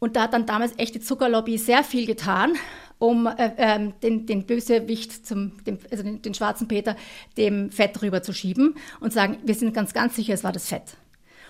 [0.00, 2.54] Und da hat dann damals echt die Zuckerlobby sehr viel getan,
[2.98, 6.96] um äh, ähm, den, den Bösewicht, zum, dem, also den, den schwarzen Peter,
[7.36, 10.96] dem Fett rüberzuschieben und sagen, wir sind ganz, ganz sicher, es war das Fett.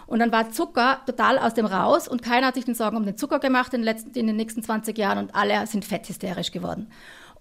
[0.07, 3.07] Und dann war Zucker total aus dem raus und keiner hat sich den Sorgen um
[3.07, 6.51] den Zucker gemacht in den, letzten, in den nächsten 20 Jahren und alle sind fetthysterisch
[6.51, 6.91] geworden.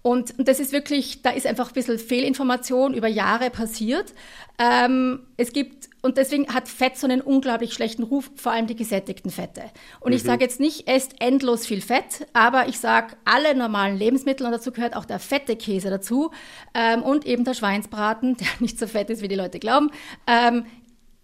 [0.02, 4.14] Und, und das ist wirklich, da ist einfach ein bisschen Fehlinformation über Jahre passiert.
[4.58, 8.76] Ähm, es gibt, und deswegen hat Fett so einen unglaublich schlechten Ruf, vor allem die
[8.76, 9.62] gesättigten Fette.
[10.00, 10.16] Und mhm.
[10.16, 14.52] ich sage jetzt nicht, esst endlos viel Fett, aber ich sage alle normalen Lebensmittel, und
[14.52, 16.30] dazu gehört auch der fette Käse dazu
[16.72, 19.90] ähm, und eben der Schweinsbraten, der nicht so fett ist, wie die Leute glauben,
[20.26, 20.64] ähm,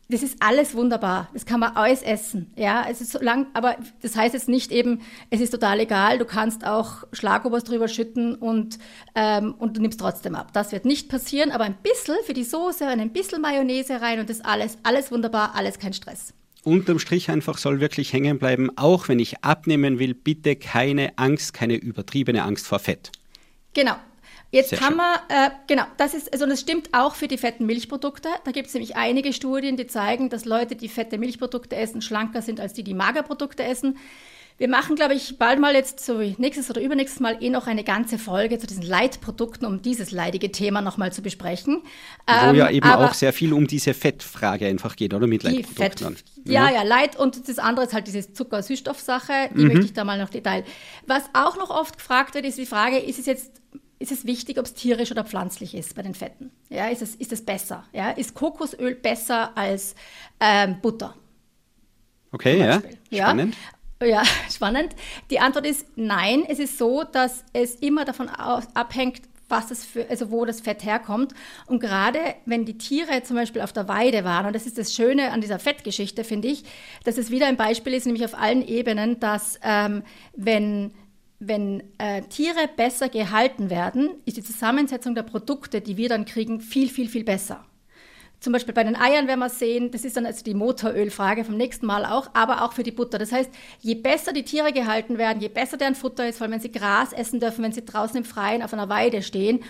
[0.09, 1.29] das ist alles wunderbar.
[1.33, 2.53] Das kann man alles essen.
[2.57, 6.19] Ja, es ist so lang, aber das heißt jetzt nicht eben, es ist total egal.
[6.19, 8.79] Du kannst auch Schlagobers drüber schütten und,
[9.15, 10.53] ähm, und du nimmst trotzdem ab.
[10.53, 14.31] Das wird nicht passieren, aber ein bisschen für die Soße, ein bisschen Mayonnaise rein und
[14.31, 16.33] das alles, alles wunderbar, alles kein Stress.
[16.63, 21.53] Unterm Strich einfach soll wirklich hängen bleiben, auch wenn ich abnehmen will, bitte keine Angst,
[21.53, 23.13] keine übertriebene Angst vor Fett.
[23.73, 23.95] Genau,
[24.51, 27.67] Jetzt Sehr haben wir, äh, genau, das ist, also das stimmt auch für die fetten
[27.67, 28.29] Milchprodukte.
[28.45, 32.43] Da gibt es nämlich einige Studien, die zeigen, dass Leute, die fette Milchprodukte essen, schlanker
[32.43, 33.99] sind als die, die Magerprodukte essen.
[34.59, 37.85] Wir machen, glaube ich, bald mal jetzt, so nächstes oder übernächstes Mal, eh noch eine
[37.85, 41.83] ganze Folge zu diesen Leitprodukten, um dieses leidige Thema nochmal zu besprechen.
[42.27, 45.27] Wo ähm, ja eben auch sehr viel um diese Fettfrage einfach geht, oder?
[45.27, 46.17] Mit Leitprodukten.
[46.17, 49.51] Fett, ja, ja, Leit und das andere ist halt diese Zucker-Süßstoffsache.
[49.55, 49.69] Die mhm.
[49.69, 50.65] möchte ich da mal noch Detail.
[51.07, 53.61] Was auch noch oft gefragt wird, ist die Frage, ist es jetzt
[53.99, 56.51] ist es wichtig, ob es tierisch oder pflanzlich ist bei den Fetten.
[56.69, 57.85] Ja, ist es, ist es besser?
[57.93, 59.95] Ja, ist Kokosöl besser als
[60.41, 61.15] ähm, Butter?
[62.33, 62.83] Okay, ja.
[63.11, 63.57] Spannend.
[64.01, 64.95] Ja, ja, spannend.
[65.31, 66.45] Die Antwort ist nein.
[66.47, 70.85] Es ist so, dass es immer davon abhängt, was das für, also wo das Fett
[70.85, 71.33] herkommt.
[71.67, 74.93] Und gerade wenn die Tiere zum Beispiel auf der Weide waren, und das ist das
[74.93, 76.65] Schöne an dieser Fettgeschichte, finde ich,
[77.05, 80.03] dass es wieder ein Beispiel ist, nämlich auf allen Ebenen, dass ähm,
[80.35, 80.93] wenn
[81.39, 86.61] wenn äh, Tiere besser gehalten werden, ist die Zusammensetzung der Produkte, die wir dann kriegen,
[86.61, 87.65] viel, viel, viel besser.
[88.39, 91.57] Zum Beispiel bei den Eiern werden wir sehen, das ist dann also die Motorölfrage vom
[91.57, 93.19] nächsten Mal auch, aber auch für die Butter.
[93.19, 96.53] Das heißt, je besser die Tiere gehalten werden, je besser deren Futter ist, vor allem
[96.53, 99.65] wenn sie Gras essen dürfen, wenn sie draußen im Freien auf einer Weide stehen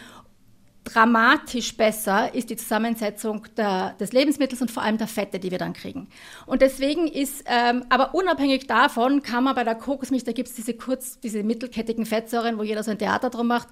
[0.86, 5.58] dramatisch besser ist die Zusammensetzung der, des Lebensmittels und vor allem der Fette, die wir
[5.58, 6.08] dann kriegen.
[6.46, 10.54] Und deswegen ist, ähm, aber unabhängig davon kann man bei der Kokosmilch, da gibt es
[10.54, 13.68] diese kurz, diese mittelkettigen Fettsäuren, wo jeder so ein Theater drum macht,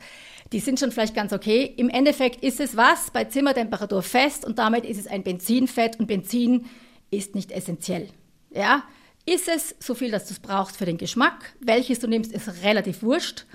[0.53, 1.73] die sind schon vielleicht ganz okay.
[1.77, 6.07] Im Endeffekt ist es was bei Zimmertemperatur fest und damit ist es ein Benzinfett und
[6.07, 6.67] Benzin
[7.11, 8.09] ist nicht essentiell.
[8.51, 8.83] Ja?
[9.25, 11.55] Ist es so viel, dass du es brauchst für den Geschmack?
[11.61, 13.47] Welches du nimmst, ist relativ wurscht.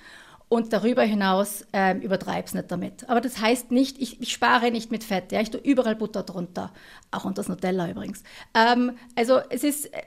[0.49, 3.07] Und darüber hinaus ähm, übertreib's nicht damit.
[3.07, 5.31] Aber das heißt nicht, ich, ich spare nicht mit Fett.
[5.31, 6.73] Ja, ich tue überall Butter drunter,
[7.11, 8.23] auch unter das Nutella übrigens.
[8.55, 10.01] Ähm, also es ist äh,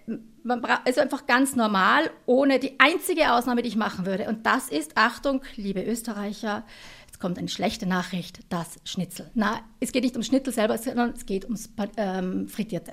[0.44, 4.28] man also einfach ganz normal, ohne die einzige Ausnahme, die ich machen würde.
[4.28, 6.64] Und das ist, Achtung, liebe Österreicher,
[7.06, 9.30] jetzt kommt eine schlechte Nachricht, das Schnitzel.
[9.34, 12.92] Na, es geht nicht ums Schnitzel selber, sondern es geht ums ähm, Frittierte.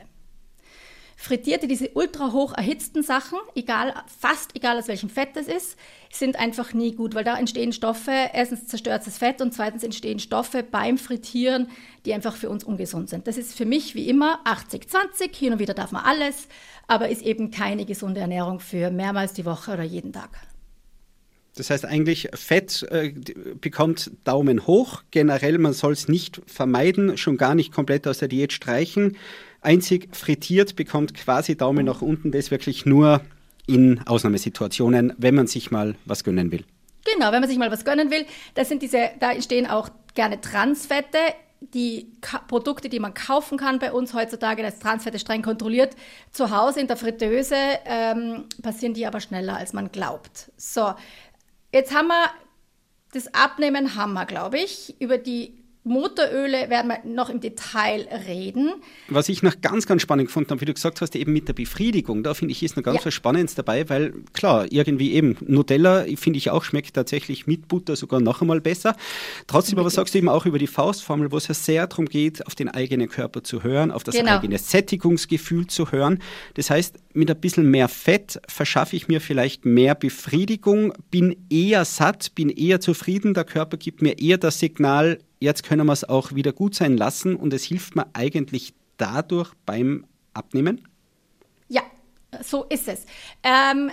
[1.22, 5.78] Frittierte, diese ultra hoch erhitzten Sachen, egal, fast egal aus welchem Fett das ist,
[6.10, 10.20] sind einfach nie gut, weil da entstehen Stoffe, erstens zerstört das Fett und zweitens entstehen
[10.20, 11.68] Stoffe beim Frittieren,
[12.06, 13.28] die einfach für uns ungesund sind.
[13.28, 16.48] Das ist für mich wie immer 80-20, hin und wieder darf man alles,
[16.88, 20.30] aber ist eben keine gesunde Ernährung für mehrmals die Woche oder jeden Tag.
[21.56, 23.14] Das heißt eigentlich, Fett äh,
[23.60, 25.04] bekommt Daumen hoch.
[25.12, 29.18] Generell, man soll es nicht vermeiden, schon gar nicht komplett aus der Diät streichen.
[29.62, 33.22] Einzig frittiert bekommt quasi Daumen nach unten, das wirklich nur
[33.68, 36.66] in Ausnahmesituationen, wenn man sich mal was gönnen will.
[37.06, 38.26] Genau, wenn man sich mal was gönnen will.
[38.56, 41.18] Das sind diese, da entstehen auch gerne Transfette.
[41.62, 45.96] Die Ka Produkte, die man kaufen kann bei uns heutzutage, das Transfette streng kontrolliert.
[46.32, 50.52] Zu Hause in der Fritteuse ähm, passieren die aber schneller, als man glaubt.
[50.56, 50.94] So,
[51.74, 52.30] jetzt haben wir
[53.12, 54.96] das Abnehmen, haben wir, glaube ich.
[55.02, 58.74] Über die Motoröle werden wir noch im Detail reden.
[59.08, 61.54] Was ich noch ganz, ganz spannend gefunden habe, wie du gesagt hast, eben mit der
[61.54, 63.06] Befriedigung, da finde ich, ist noch ganz Ja.
[63.06, 67.96] was Spannendes dabei, weil klar, irgendwie eben Nutella, finde ich auch, schmeckt tatsächlich mit Butter
[67.96, 68.96] sogar noch einmal besser.
[69.48, 72.46] Trotzdem aber sagst du eben auch über die Faustformel, wo es ja sehr darum geht,
[72.46, 74.38] auf den eigenen Körper zu hören, auf das Genau.
[74.38, 76.20] eigene Sättigungsgefühl zu hören.
[76.56, 81.86] Das heißt, mit ein bisschen mehr Fett verschaffe ich mir vielleicht mehr Befriedigung, bin eher
[81.86, 86.08] satt, bin eher zufrieden, der Körper gibt mir eher das Signal, jetzt können wir es
[86.08, 90.88] auch wieder gut sein lassen und es hilft mir eigentlich dadurch beim Abnehmen.
[91.68, 91.82] Ja,
[92.42, 93.06] so ist es.
[93.44, 93.92] Ähm,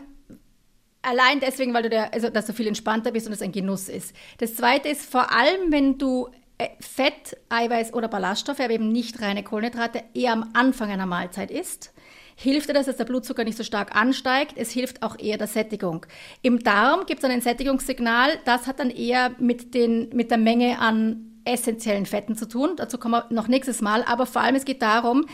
[1.02, 3.88] allein deswegen, weil du der, also dass du viel entspannter bist und es ein Genuss
[3.88, 4.14] ist.
[4.38, 6.28] Das zweite ist vor allem, wenn du
[6.58, 11.50] äh, Fett, Eiweiß oder Ballaststoffe, aber eben nicht reine Kohlenhydrate, eher am Anfang einer Mahlzeit
[11.50, 11.92] isst,
[12.34, 14.54] hilft dir das, dass der Blutzucker nicht so stark ansteigt.
[14.56, 16.04] Es hilft auch eher der Sättigung.
[16.42, 20.78] Im Darm gibt es ein Sättigungssignal, das hat dann eher mit, den, mit der Menge
[20.78, 22.70] an essentiellen Fetten zu tun.
[22.76, 24.02] Dazu kommen wir noch nächstes Mal.
[24.04, 25.26] Aber vor allem, es geht darum,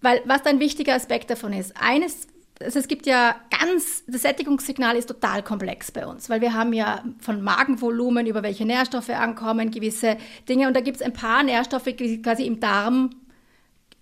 [0.00, 2.26] weil was ein wichtiger Aspekt davon ist, eines,
[2.60, 6.72] also es gibt ja ganz, das Sättigungssignal ist total komplex bei uns, weil wir haben
[6.72, 10.16] ja von Magenvolumen über welche Nährstoffe ankommen, gewisse
[10.48, 13.10] Dinge und da gibt es ein paar Nährstoffe, die quasi im Darm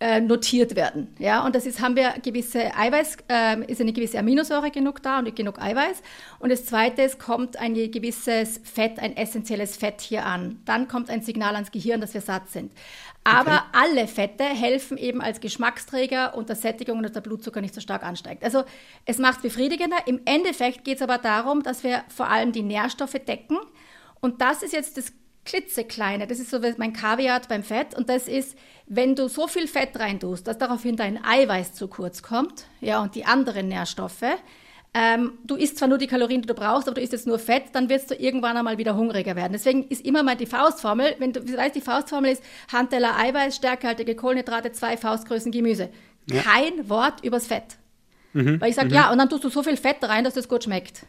[0.01, 1.15] äh, notiert werden.
[1.19, 5.19] Ja, und das ist, haben wir gewisse Eiweiß, äh, ist eine gewisse Aminosäure genug da
[5.19, 6.03] und genug Eiweiß.
[6.39, 10.61] Und das zweite ist, kommt ein gewisses Fett, ein essentielles Fett hier an.
[10.65, 12.73] Dann kommt ein Signal ans Gehirn, dass wir satt sind.
[13.25, 17.75] Aber alle Fette helfen eben als Geschmacksträger und der Sättigung und dass der Blutzucker nicht
[17.75, 18.43] so stark ansteigt.
[18.43, 18.65] Also
[19.05, 19.99] es macht befriedigender.
[20.07, 23.59] Im Endeffekt geht es aber darum, dass wir vor allem die Nährstoffe decken.
[24.21, 25.13] Und das ist jetzt das
[25.51, 29.49] klitzekleine, das ist so wie mein Kaviar beim Fett und das ist, wenn du so
[29.49, 34.23] viel Fett reintust, dass daraufhin dein Eiweiß zu kurz kommt, ja, und die anderen Nährstoffe,
[34.95, 37.41] ähm, du isst zwar nur die Kalorien, die du brauchst, aber du isst jetzt nur
[37.41, 39.53] Fett, dann wirst du irgendwann einmal wieder hungriger werden.
[39.53, 44.15] Deswegen ist immer mal die Faustformel, wenn du weißt, die Faustformel ist Handteller Eiweiß, stärkehaltige
[44.17, 45.91] Kohlenhydrate, zwei Faustgrößen Gemüse.
[46.43, 47.77] Kein Wort übers Fett.
[48.61, 50.65] Weil ich sage, ja, und dann tust du so viel Fett rein, dass es gut
[50.65, 51.07] schmeckt.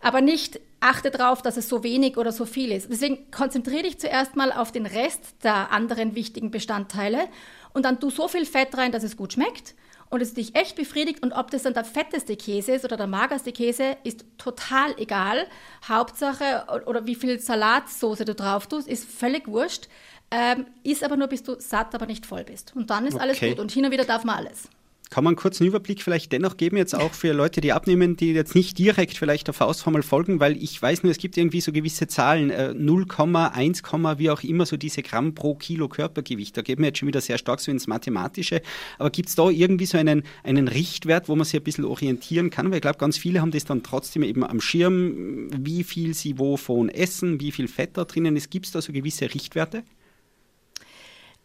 [0.00, 2.88] Aber nicht achte darauf, dass es so wenig oder so viel ist.
[2.90, 7.28] Deswegen konzentriere dich zuerst mal auf den Rest der anderen wichtigen Bestandteile
[7.74, 9.74] und dann tu so viel Fett rein, dass es gut schmeckt
[10.08, 11.22] und es dich echt befriedigt.
[11.22, 15.46] Und ob das dann der fetteste Käse ist oder der magerste Käse, ist total egal.
[15.86, 19.88] Hauptsache, oder wie viel Salatsoße du drauf tust, ist völlig wurscht.
[20.32, 22.74] Ähm, ist aber nur, bis du satt, aber nicht voll bist.
[22.74, 23.50] Und dann ist alles Okay.
[23.50, 23.58] gut.
[23.58, 24.68] Und hin und wieder darf man alles.
[25.10, 28.32] Kann man einen kurzen Überblick vielleicht dennoch geben, jetzt auch für Leute, die abnehmen, die
[28.32, 31.72] jetzt nicht direkt vielleicht der Faustformel folgen, weil ich weiß nur, es gibt irgendwie so
[31.72, 36.56] gewisse Zahlen, äh, 0,1, wie auch immer, so diese Gramm pro Kilo Körpergewicht.
[36.56, 38.62] Da geht man jetzt schon wieder sehr stark so ins Mathematische.
[38.98, 42.50] Aber gibt es da irgendwie so einen, einen Richtwert, wo man sich ein bisschen orientieren
[42.50, 42.66] kann?
[42.70, 46.38] Weil ich glaube, ganz viele haben das dann trotzdem eben am Schirm, wie viel sie
[46.38, 48.48] wovon essen, wie viel Fett da drinnen ist.
[48.50, 49.82] Gibt es da so gewisse Richtwerte?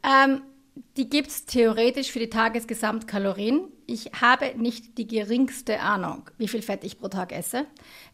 [0.04, 0.42] Ähm,
[0.98, 3.62] die gibt es theoretisch für die Tagesgesamtkalorien.
[3.88, 7.66] Ich habe nicht die geringste Ahnung, wie viel Fett ich pro Tag esse.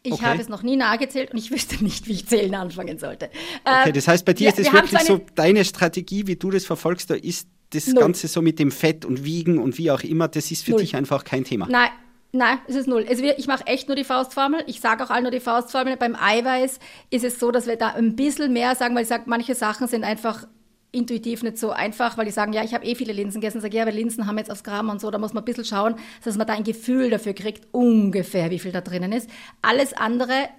[0.03, 0.25] Ich Okay.
[0.25, 3.29] habe es noch nie nachgezählt und ich wüsste nicht, wie ich zählen anfangen sollte.
[3.65, 5.65] Okay, Ähm, das heißt, bei dir wir- ist es wir wirklich so so eine- deine
[5.65, 8.01] Strategie, wie du das verfolgst, da ist das Null.
[8.03, 10.81] Ganze so mit dem Fett und Wiegen und wie auch immer, das ist für Null.
[10.81, 11.67] dich einfach kein Thema.
[11.69, 11.89] Nein,
[12.33, 13.07] nein, es ist null.
[13.07, 14.61] Wird, ich mache echt nur die Faustformel.
[14.67, 15.95] Ich sage auch allen nur die Faustformel.
[15.95, 16.79] Beim Eiweiß
[17.11, 19.87] ist es so, dass wir da ein bisschen mehr sagen, weil ich sage, manche Sachen
[19.87, 20.47] sind einfach
[20.91, 23.61] intuitiv nicht so einfach, weil die sagen, ja, ich habe eh viele Linsen gegessen.
[23.61, 25.65] Sag, ja, aber Linsen haben jetzt aufs Gramm und so, da muss man ein bisschen
[25.65, 29.29] schauen, dass man da ein Gefühl dafür kriegt, ungefähr, wie viel da drinnen ist.
[29.61, 30.49] Alles andere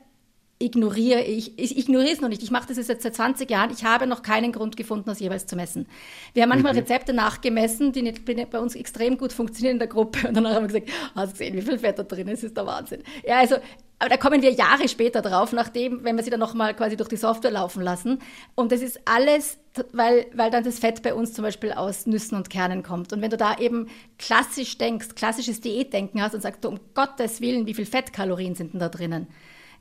[0.62, 1.58] ignoriere ich.
[1.58, 2.42] Ich ignoriere es noch nicht.
[2.42, 3.70] Ich mache das jetzt seit 20 Jahren.
[3.72, 5.86] Ich habe noch keinen Grund gefunden, das jeweils zu messen.
[6.34, 10.28] Wir haben manchmal Rezepte nachgemessen, die nicht, bei uns extrem gut funktionieren in der Gruppe.
[10.28, 12.42] Und danach haben wir gesagt, hast du gesehen, wie viel Fett da drin ist?
[12.42, 13.02] Das ist der Wahnsinn.
[13.26, 13.56] Ja, also,
[14.02, 17.08] aber da kommen wir Jahre später drauf, nachdem, wenn wir sie dann nochmal quasi durch
[17.08, 18.18] die Software laufen lassen.
[18.56, 19.58] Und das ist alles,
[19.92, 23.12] weil, weil dann das Fett bei uns zum Beispiel aus Nüssen und Kernen kommt.
[23.12, 23.86] Und wenn du da eben
[24.18, 28.72] klassisch denkst, klassisches Diätdenken hast und sagst, du, um Gottes Willen, wie viel Fettkalorien sind
[28.72, 29.28] denn da drinnen?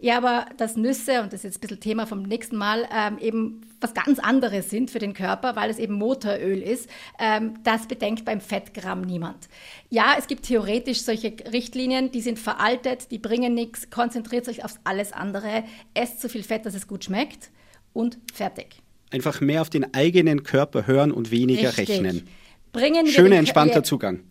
[0.02, 3.20] Ja, aber dass Nüsse, und das ist jetzt ein bisschen Thema vom nächsten Mal, ähm,
[3.20, 7.88] eben was ganz anderes sind für den Körper, weil es eben Motoröl ist, ähm, das
[7.88, 9.48] bedenkt beim Fettgramm niemand.
[9.92, 14.74] Ja, es gibt theoretisch solche Richtlinien, die sind veraltet, die bringen nichts, konzentriert euch auf
[14.86, 17.52] alles andere, esst so viel Fett, dass es gut schmeckt
[17.94, 18.82] und fertig.
[19.12, 22.02] Einfach mehr auf den eigenen Körper hören und weniger Richtig.
[22.02, 22.28] rechnen.
[23.06, 24.22] Schöner, entspannter Zugang.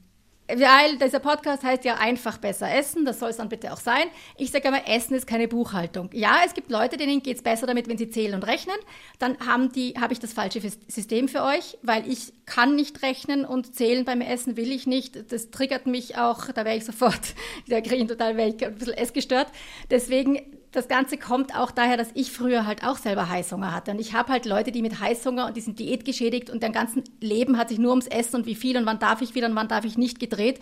[0.57, 4.05] Weil dieser Podcast heißt ja einfach besser essen, das soll es dann bitte auch sein.
[4.37, 6.11] Ich sage immer, Essen ist keine Buchhaltung.
[6.13, 8.77] Ja, es gibt Leute, denen geht es besser damit, wenn sie zählen und rechnen.
[9.19, 13.45] Dann haben die, habe ich das falsche System für euch, weil ich kann nicht rechnen
[13.45, 15.33] und zählen beim Essen will ich nicht.
[15.33, 17.35] Das triggert mich auch, da wäre ich sofort,
[17.69, 19.49] da kriege ich total wäre ich ein bisschen essgestört.
[19.91, 20.41] Deswegen
[20.73, 23.91] das Ganze kommt auch daher, dass ich früher halt auch selber Heißhunger hatte.
[23.91, 27.03] Und ich habe halt Leute, die mit Heißhunger und die sind diätgeschädigt und deren ganzen
[27.21, 29.57] Leben hat sich nur ums Essen und wie viel und wann darf ich wieder und
[29.57, 30.61] wann darf ich nicht gedreht.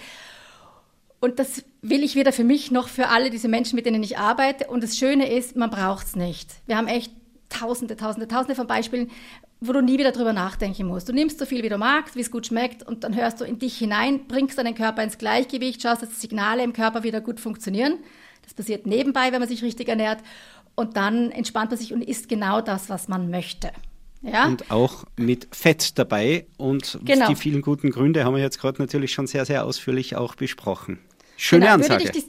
[1.20, 4.18] Und das will ich weder für mich noch für alle diese Menschen, mit denen ich
[4.18, 4.68] arbeite.
[4.68, 6.48] Und das Schöne ist, man braucht es nicht.
[6.66, 7.12] Wir haben echt
[7.50, 9.10] tausende, tausende, tausende von Beispielen,
[9.60, 11.08] wo du nie wieder drüber nachdenken musst.
[11.08, 13.44] Du nimmst so viel, wie du magst, wie es gut schmeckt und dann hörst du
[13.44, 17.20] in dich hinein, bringst deinen Körper ins Gleichgewicht, schaust, dass die Signale im Körper wieder
[17.20, 17.98] gut funktionieren.
[18.48, 20.20] Das passiert nebenbei, wenn man sich richtig ernährt.
[20.74, 23.70] Und dann entspannt man sich und isst genau das, was man möchte.
[24.22, 24.46] Ja?
[24.46, 26.46] Und auch mit Fett dabei.
[26.56, 27.28] Und Genau.
[27.28, 30.98] die vielen guten Gründe haben wir jetzt gerade natürlich schon sehr, sehr ausführlich auch besprochen.
[31.36, 31.74] Schöne Genau.
[31.74, 32.04] Ansage.
[32.04, 32.24] Würde dich,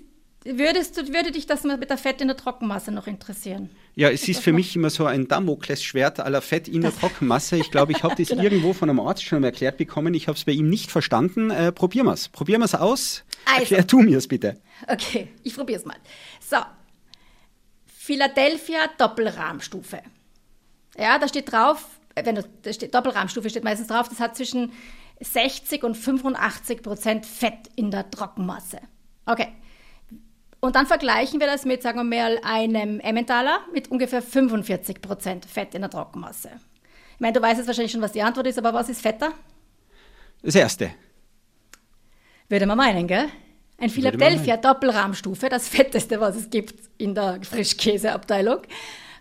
[0.58, 3.70] würdest du, würde dich das mit der Fett in der Trockenmasse noch interessieren?
[3.96, 7.58] Ja, es ist für mich immer so ein Damoklesschwert aller Fett in der Trockenmasse.
[7.58, 8.44] Ich glaube, ich habe das Genau.
[8.44, 10.14] irgendwo von einem Arzt schon erklärt bekommen.
[10.14, 11.52] Ich habe es bei ihm nicht verstanden.
[11.52, 12.30] Äh, probieren wir es.
[12.30, 13.24] Probieren wir es aus.
[13.46, 13.62] Also.
[13.62, 14.58] Erklär du mir es bitte.
[14.88, 15.98] Okay, ich probiere es mal.
[16.48, 16.58] So,
[17.86, 20.02] Philadelphia Doppelrahmstufe.
[20.98, 21.86] Ja, da steht drauf,
[22.16, 24.72] äh, wenn du, da steht Doppelrahmstufe steht meistens drauf, das hat zwischen
[25.22, 28.80] 60 und 85 Prozent Fett in der Trockenmasse.
[29.26, 29.50] Okay.
[30.62, 35.46] Und dann vergleichen wir das mit, sagen wir mal, einem Emmentaler mit ungefähr 45 Prozent
[35.46, 36.50] Fett in der Trockenmasse.
[37.14, 39.32] Ich meine, du weißt jetzt wahrscheinlich schon, was die Antwort ist, aber was ist fetter?
[40.42, 40.92] Das erste.
[42.50, 43.30] Würde man meinen, gell?
[43.78, 48.62] Ein Philadelphia Doppelrahmstufe, das fetteste, was es gibt in der Frischkäseabteilung,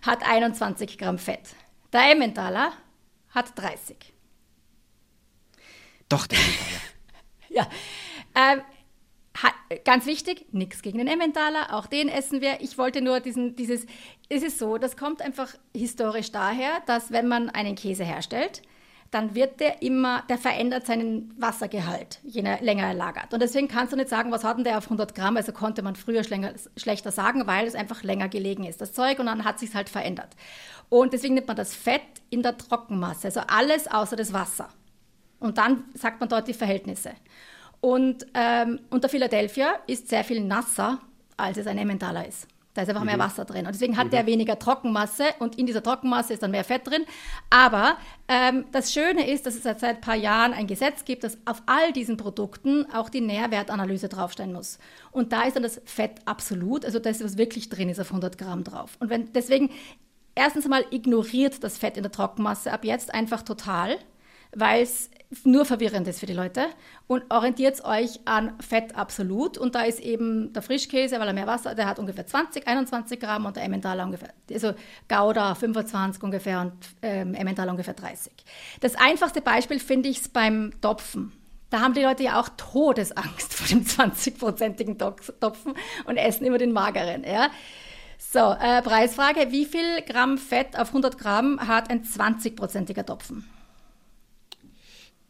[0.01, 1.55] hat 21 Gramm Fett.
[1.93, 2.73] Der Emmentaler
[3.29, 3.95] hat 30.
[6.09, 6.39] Doch, der
[7.49, 7.67] Ja.
[8.35, 8.61] Ähm,
[9.85, 12.61] ganz wichtig, nichts gegen den Emmentaler, auch den essen wir.
[12.61, 13.85] Ich wollte nur diesen, dieses,
[14.29, 18.61] es ist so, das kommt einfach historisch daher, dass wenn man einen Käse herstellt,
[19.11, 23.33] dann wird der immer, der verändert seinen Wassergehalt, je länger er lagert.
[23.33, 25.81] Und deswegen kannst du nicht sagen, was hat denn der auf 100 Gramm, also konnte
[25.81, 29.57] man früher schlechter sagen, weil es einfach länger gelegen ist, das Zeug, und dann hat
[29.59, 30.35] sich halt verändert.
[30.89, 34.69] Und deswegen nimmt man das Fett in der Trockenmasse, also alles außer das Wasser.
[35.39, 37.11] Und dann sagt man dort die Verhältnisse.
[37.81, 40.99] Und ähm, unter Philadelphia ist sehr viel nasser,
[41.37, 42.47] als es ein Emmentaler ist.
[42.73, 43.65] Da ist einfach mehr Wasser drin.
[43.65, 47.03] Und deswegen hat der weniger Trockenmasse und in dieser Trockenmasse ist dann mehr Fett drin.
[47.49, 51.37] Aber ähm, das Schöne ist, dass es seit ein paar Jahren ein Gesetz gibt, dass
[51.45, 54.77] auf all diesen Produkten auch die Nährwertanalyse draufstehen muss.
[55.11, 58.37] Und da ist dann das Fett absolut, also das, was wirklich drin ist, auf 100
[58.37, 58.97] Gramm drauf.
[58.99, 59.71] Und wenn deswegen,
[60.35, 63.97] erstens mal ignoriert das Fett in der Trockenmasse ab jetzt einfach total
[64.53, 65.09] weil es
[65.43, 66.65] nur verwirrend ist für die Leute
[67.05, 71.45] und orientiert euch an Fett absolut und da ist eben der Frischkäse, weil er mehr
[71.45, 74.73] Wasser, der hat ungefähr 20, 21 Gramm und der Emmentaler ungefähr, also
[75.07, 78.33] Gouda 25 ungefähr und ähm, Emmentaler ungefähr 30.
[78.79, 81.31] Das einfachste Beispiel finde ich beim Topfen.
[81.69, 86.71] Da haben die Leute ja auch Todesangst vor dem 20-prozentigen Topfen und essen immer den
[86.71, 87.49] mageren, ja.
[88.17, 93.47] So, äh, Preisfrage, wie viel Gramm Fett auf 100 Gramm hat ein 20-prozentiger Topfen?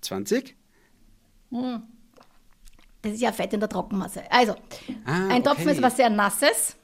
[0.02, 0.56] 20?
[3.02, 4.24] Das ist ja Fett in der Trockenmasse.
[4.30, 4.56] Also,
[5.06, 5.72] Ah, ein Topfen okay.
[5.72, 6.76] ist was sehr Nasses.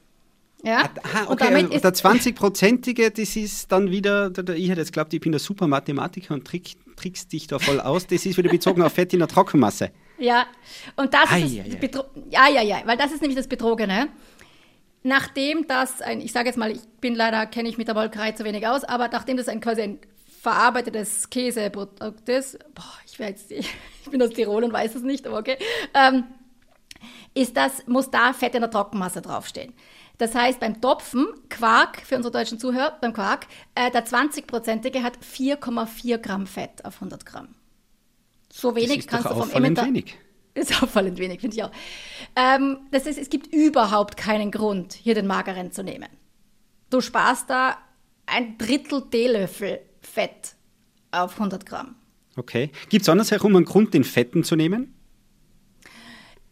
[0.62, 0.88] Ja?
[1.02, 4.88] Aha, und okay, damit und ist, der 20-prozentige, das ist dann wieder, ich hätte jetzt
[4.92, 8.06] geglaubt, ich bin der super Mathematiker und trick, trickst dich da voll aus.
[8.06, 9.90] Das ist wieder bezogen auf Fett in der Trockenmasse.
[10.18, 10.46] ja,
[10.96, 11.80] und das Ei, ist ei, das.
[11.80, 14.08] Betro ja, ja, ja, weil das ist nämlich das Betrogene.
[15.02, 18.32] Nachdem das ein, ich sage jetzt mal, ich bin leider, kenne ich mit der Molkerei
[18.32, 19.98] zu wenig aus, aber nachdem das ein quasi ein
[20.40, 23.70] verarbeitetes Käseprodukt ist, boah, ich, jetzt, ich
[24.10, 25.58] bin aus Tirol und weiß es nicht, aber okay,
[25.94, 26.24] ähm,
[27.34, 29.74] ist das, muss da Fett in der Trockenmasse draufstehen.
[30.18, 35.18] Das heißt, beim Topfen, Quark, für unsere deutschen Zuhörer, beim Quark, äh, der 20-prozentige hat
[35.18, 37.54] 4,4 Gramm Fett auf 100 Gramm.
[38.50, 39.88] So wenig ist kannst du vom auffallend Emmentaler...
[39.88, 40.18] wenig.
[40.54, 41.70] Ist auffallend wenig, finde ich auch.
[42.34, 46.08] Ähm, das ist, es gibt überhaupt keinen Grund, hier den mageren zu nehmen.
[46.88, 47.76] Du sparst da
[48.24, 50.54] ein Drittel Teelöffel Fett
[51.10, 51.96] auf 100 Gramm.
[52.36, 52.70] Okay.
[52.88, 54.94] Gibt es andersherum einen Grund, den Fetten zu nehmen?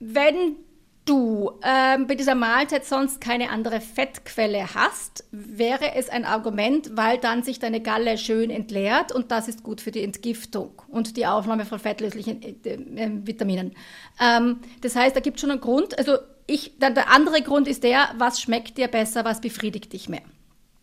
[0.00, 0.56] Wenn
[1.04, 7.18] du ähm, bei dieser Mahlzeit sonst keine andere Fettquelle hast, wäre es ein Argument, weil
[7.18, 11.26] dann sich deine Galle schön entleert und das ist gut für die Entgiftung und die
[11.26, 13.74] Aufnahme von fettlöslichen äh, äh, Vitaminen.
[14.20, 15.98] Ähm, das heißt, da gibt es schon einen Grund.
[15.98, 20.08] Also ich, dann der andere Grund ist der, was schmeckt dir besser, was befriedigt dich
[20.08, 20.22] mehr.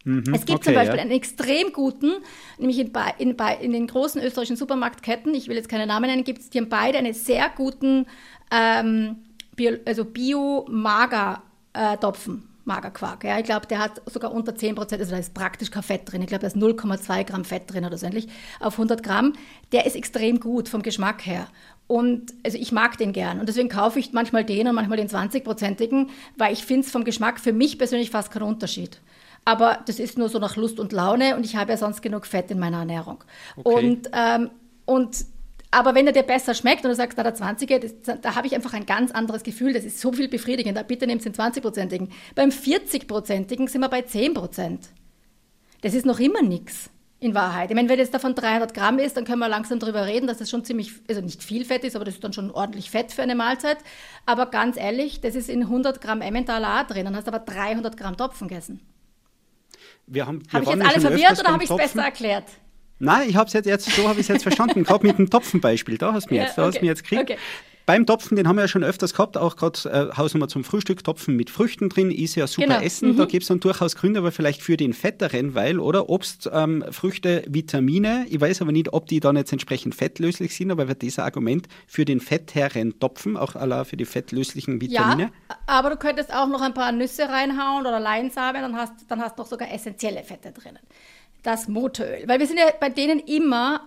[0.04, 1.04] Es gibt zum okay, Beispiel ja.
[1.04, 2.14] einen extrem guten,
[2.58, 6.42] nämlich in, in, in den großen österreichischen Supermarktketten, ich will jetzt keine Namen nennen, gibt
[6.42, 8.08] es die haben beide einen sehr guten
[8.52, 9.18] ähm,
[9.56, 12.48] Bio, also Bio-Mager-Topfen.
[12.64, 13.24] Magerquark.
[13.24, 16.12] Ja, ich glaube, der hat sogar unter 10 Prozent, also da ist praktisch kein Fett
[16.12, 16.22] drin.
[16.22, 18.28] Ich glaube, da ist 0,2 Gramm Fett drin oder so ähnlich
[18.60, 19.34] auf 100 Gramm.
[19.72, 21.48] Der ist extrem gut vom Geschmack her.
[21.88, 23.40] Und also ich mag den gern.
[23.40, 27.04] Und deswegen kaufe ich manchmal den und manchmal den 20-prozentigen, weil ich finde es vom
[27.04, 29.02] Geschmack für mich persönlich fast keinen Unterschied.
[29.46, 32.26] Aber das ist nur so nach Lust und Laune und ich habe ja sonst genug
[32.26, 33.24] Fett in meiner Ernährung.
[33.58, 33.74] Okay.
[33.74, 34.52] Und, ähm,
[34.86, 35.26] und
[35.72, 38.46] aber wenn er dir besser schmeckt und du sagst, na, der 20er, das, da habe
[38.46, 40.84] ich einfach ein ganz anderes Gefühl, das ist so viel befriedigender.
[40.84, 42.10] Bitte nehmt den 20-prozentigen.
[42.36, 44.90] Beim 40-prozentigen sind wir bei 10 Prozent.
[45.82, 46.90] Das ist noch immer nichts
[47.22, 47.70] in Wahrheit.
[47.70, 50.40] Ich meine, wenn jetzt davon 300 Gramm ist, dann können wir langsam darüber reden, dass
[50.40, 53.14] das schon ziemlich, also nicht viel Fett ist, aber das ist dann schon ordentlich Fett
[53.14, 53.78] für eine Mahlzeit.
[54.26, 57.96] Aber ganz ehrlich, das ist in 100 Gramm Emmentaler drin, dann hast du aber 300
[57.96, 58.82] Gramm Topfen gegessen.
[60.14, 62.44] Wir haben, Habe ich jetzt alle verwirrt oder habe ich es besser erklärt?
[63.00, 64.84] Nein, ich habe es jetzt, jetzt, so habe ich es jetzt verstanden.
[64.84, 67.04] Gerade mit dem Topfenbeispiel, da hast du Ja, jetzt, da hast du okay, mich jetzt
[67.04, 67.32] gekriegt.
[67.32, 67.38] okay.
[67.92, 71.04] Beim Topfen, den haben wir ja schon öfters gehabt, auch gerade äh, Hausnummer zum Frühstück,
[71.04, 73.18] Topfen mit Früchten drin, ist ja super Genau, Essen.
[73.18, 76.08] Da gibt es dann durchaus Gründe, aber vielleicht für den fetteren, weil, oder?
[76.08, 78.26] Obst, ähm, Früchte, Vitamine.
[78.30, 81.68] Ich weiß aber nicht, ob die dann jetzt entsprechend fettlöslich sind, aber das ein Argument
[81.86, 85.24] für den fetteren Topfen, auch allein für die fettlöslichen Vitamine?
[85.50, 89.20] Ja, aber du könntest auch noch ein paar Nüsse reinhauen oder Leinsamen, dann hast, dann
[89.20, 90.80] hast du noch sogar essentielle Fette drinnen.
[91.44, 92.24] Das Motoröl.
[92.26, 93.82] Weil wir sind ja bei denen immer,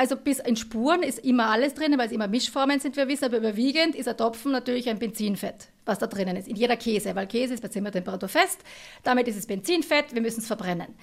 [0.00, 3.26] also bis in Spuren ist immer alles drinnen, weil es immer Mischformen sind, wir wissen,
[3.26, 6.48] aber überwiegend ist ein Topfen natürlich ein Benzinfett, was da drinnen ist.
[6.48, 8.60] In jeder Käse, weil Käse ist bei Zimmertemperatur fest,
[9.02, 10.94] damit ist es Benzinfett, wir müssen es verbrennen.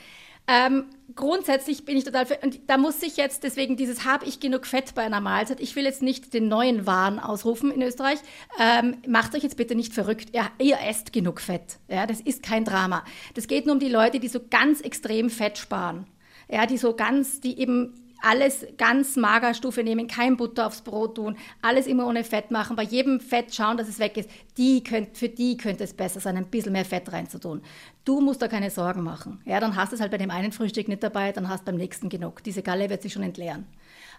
[0.48, 4.40] Ähm, grundsätzlich bin ich total für, und da muss ich jetzt deswegen dieses, habe ich
[4.40, 5.60] genug Fett bei einer Mahlzeit?
[5.60, 8.18] Ich will jetzt nicht den neuen Wahn ausrufen in Österreich.
[8.60, 10.34] Ähm, macht euch jetzt bitte nicht verrückt.
[10.34, 11.78] Ja, ihr esst genug Fett.
[11.88, 13.04] Ja, das ist kein Drama.
[13.36, 16.08] Das geht nur um die Leute, die so ganz extrem Fett sparen.
[16.50, 21.38] Ja, die so ganz, die eben alles ganz Magerstufe nehmen, kein Butter aufs Brot tun,
[21.62, 24.30] alles immer ohne Fett machen, bei jedem Fett schauen, dass es weg ist.
[24.58, 27.62] Die könnt, für die könnte es besser sein, ein bisschen mehr Fett reinzutun.
[28.06, 29.42] Du musst da keine Sorgen machen.
[29.46, 31.66] Ja, dann hast du es halt bei dem einen Frühstück nicht dabei, dann hast du
[31.66, 32.44] beim nächsten genug.
[32.44, 33.66] Diese Galle wird sich schon entleeren.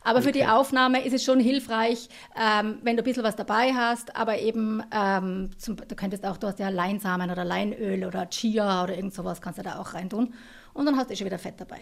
[0.02, 3.72] Aber für die Aufnahme ist es schon hilfreich, ähm, wenn du ein bisschen was dabei
[3.74, 8.30] hast, aber eben, ähm, zum, du könntest auch, du hast ja Leinsamen oder Leinöl oder
[8.30, 10.34] Chia oder irgend sowas kannst du da auch reintun.
[10.72, 11.80] Und dann hast du schon wieder Fett dabei.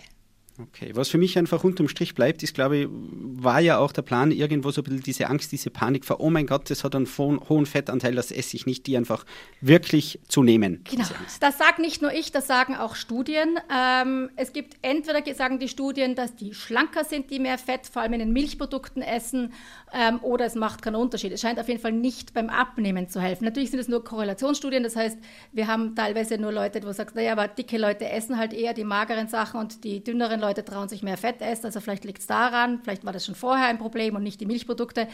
[0.59, 4.01] Okay, was für mich einfach unterm Strich bleibt, ist, glaube ich, war ja auch der
[4.01, 6.95] Plan, irgendwo so ein bisschen diese Angst, diese Panik vor, oh mein Gott, das hat
[6.95, 9.27] einen ho- hohen Fettanteil, das esse ich nicht, die einfach
[9.61, 10.83] wirklich zu nehmen.
[10.91, 11.05] Genau.
[11.41, 13.59] Das sagt nicht nur ich, das sagen auch Studien.
[13.71, 18.01] Ähm, es gibt entweder sagen die Studien, dass die schlanker sind, die mehr Fett, vor
[18.01, 19.53] allem in den Milchprodukten essen,
[19.93, 21.33] ähm, oder es macht keinen Unterschied.
[21.33, 23.45] Es scheint auf jeden Fall nicht beim Abnehmen zu helfen.
[23.45, 25.19] Natürlich sind es nur Korrelationsstudien, das heißt,
[25.53, 28.73] wir haben teilweise nur Leute, wo du sagst, naja, aber dicke Leute essen halt eher
[28.73, 31.67] die mageren Sachen und die dünneren Leute trauen sich mehr Fett essen.
[31.67, 34.47] Also vielleicht liegt es daran, vielleicht war das schon vorher ein Problem und nicht die
[34.47, 35.09] Milchprodukte.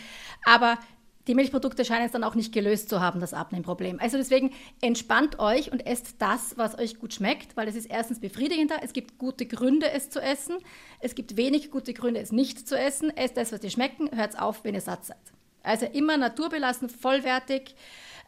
[0.45, 0.79] Aber
[1.29, 4.01] die Milchprodukte scheinen es dann auch nicht gelöst zu haben, das Abnehmproblem.
[4.01, 8.19] Also deswegen entspannt euch und esst das, was euch gut schmeckt, weil es ist erstens
[8.19, 10.57] befriedigender, es gibt gute Gründe, es zu essen,
[10.99, 13.17] es gibt wenig gute Gründe, es nicht zu essen.
[13.17, 15.17] Esst das, was dir schmecken, hört auf, wenn ihr satt seid.
[15.63, 17.77] Also immer naturbelassen, vollwertig.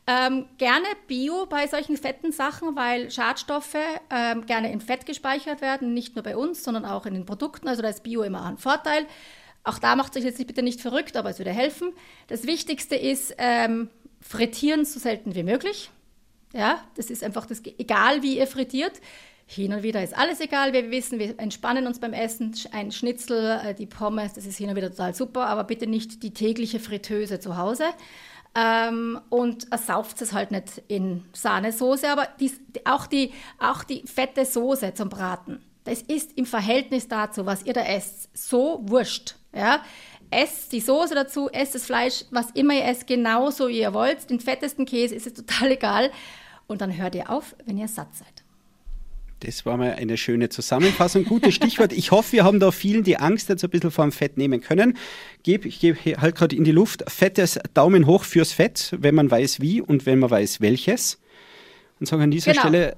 [0.07, 3.77] Ähm, gerne Bio bei solchen fetten Sachen, weil Schadstoffe
[4.11, 7.69] ähm, gerne in Fett gespeichert werden, nicht nur bei uns, sondern auch in den Produkten.
[7.69, 9.07] Also da ist Bio immer ein Vorteil.
[9.63, 11.93] Auch da macht euch jetzt bitte nicht verrückt, aber es würde helfen.
[12.27, 13.89] Das Wichtigste ist, ähm,
[14.21, 15.91] frittieren so selten wie möglich.
[16.53, 19.01] Ja, das ist einfach das, egal wie ihr frittiert.
[19.47, 20.73] Hin und wieder ist alles egal.
[20.73, 22.55] Wir wissen, wir entspannen uns beim Essen.
[22.73, 26.23] Ein Schnitzel, äh, die Pommes, das ist hin und wieder total super, aber bitte nicht
[26.23, 27.85] die tägliche Fritteuse zu Hause.
[28.57, 32.53] Ähm, und ersauft es halt nicht in Sahnesoße, aber die,
[32.85, 35.65] auch, die, auch die fette Soße zum Braten.
[35.83, 39.35] Das ist im Verhältnis dazu, was ihr da esst, so wurscht.
[39.53, 39.83] Ja?
[40.31, 44.31] Esst die Soße dazu, esst das Fleisch, was immer ihr esst, genauso wie ihr wollt.
[44.31, 46.11] Den fettesten Käse ist es total egal.
[46.67, 48.44] Und dann hört ihr auf, wenn ihr satt seid.
[49.41, 51.25] Das war mal eine schöne Zusammenfassung.
[51.25, 51.93] Gutes Stichwort.
[51.93, 54.97] Ich hoffe, wir haben da vielen die Angst jetzt ein bisschen vom Fett nehmen können.
[55.43, 59.31] Geb, ich gebe halt gerade in die Luft fettes Daumen hoch fürs Fett, wenn man
[59.31, 61.21] weiß wie und wenn man weiß welches.
[62.01, 62.63] Und sage an dieser Genau.
[62.63, 62.97] Stelle,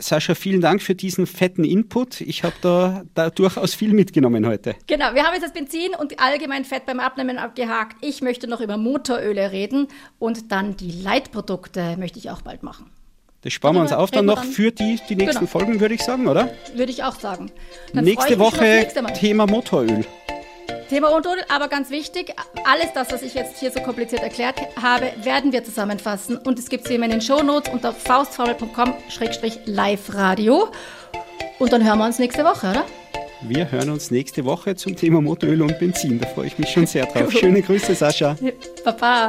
[0.00, 2.20] Sascha, vielen Dank für diesen fetten Input.
[2.20, 4.76] Ich habe da, da durchaus viel mitgenommen heute.
[4.86, 7.96] Genau, wir haben jetzt das Benzin und allgemein Fett beim Abnehmen abgehakt.
[8.00, 9.88] Ich möchte noch über Motoröle reden
[10.20, 12.90] und dann die Leitprodukte möchte ich auch bald machen.
[13.42, 14.50] Das sparen wir uns auf dann noch dann.
[14.50, 15.50] für die, die nächsten Genau.
[15.50, 16.50] Folgen, würde ich sagen, oder?
[16.74, 17.52] Würde ich auch sagen.
[17.94, 19.04] Dann nächste Woche nächste.
[19.14, 20.04] Thema Motoröl.
[20.88, 22.34] Thema Motoröl, aber ganz wichtig,
[22.64, 26.36] alles das, was ich jetzt hier so kompliziert erklärt habe, werden wir zusammenfassen.
[26.38, 30.68] Und es gibt es wie immer in den Shownotes unter faustformel.com-live-radio.
[31.58, 32.84] Und dann hören wir uns nächste Woche, oder?
[33.42, 36.18] Wir hören uns nächste Woche zum Thema Motoröl und Benzin.
[36.18, 37.30] Da freue ich mich schon sehr drauf.
[37.30, 38.36] Schöne Grüße, Sascha.
[38.84, 39.28] Baba.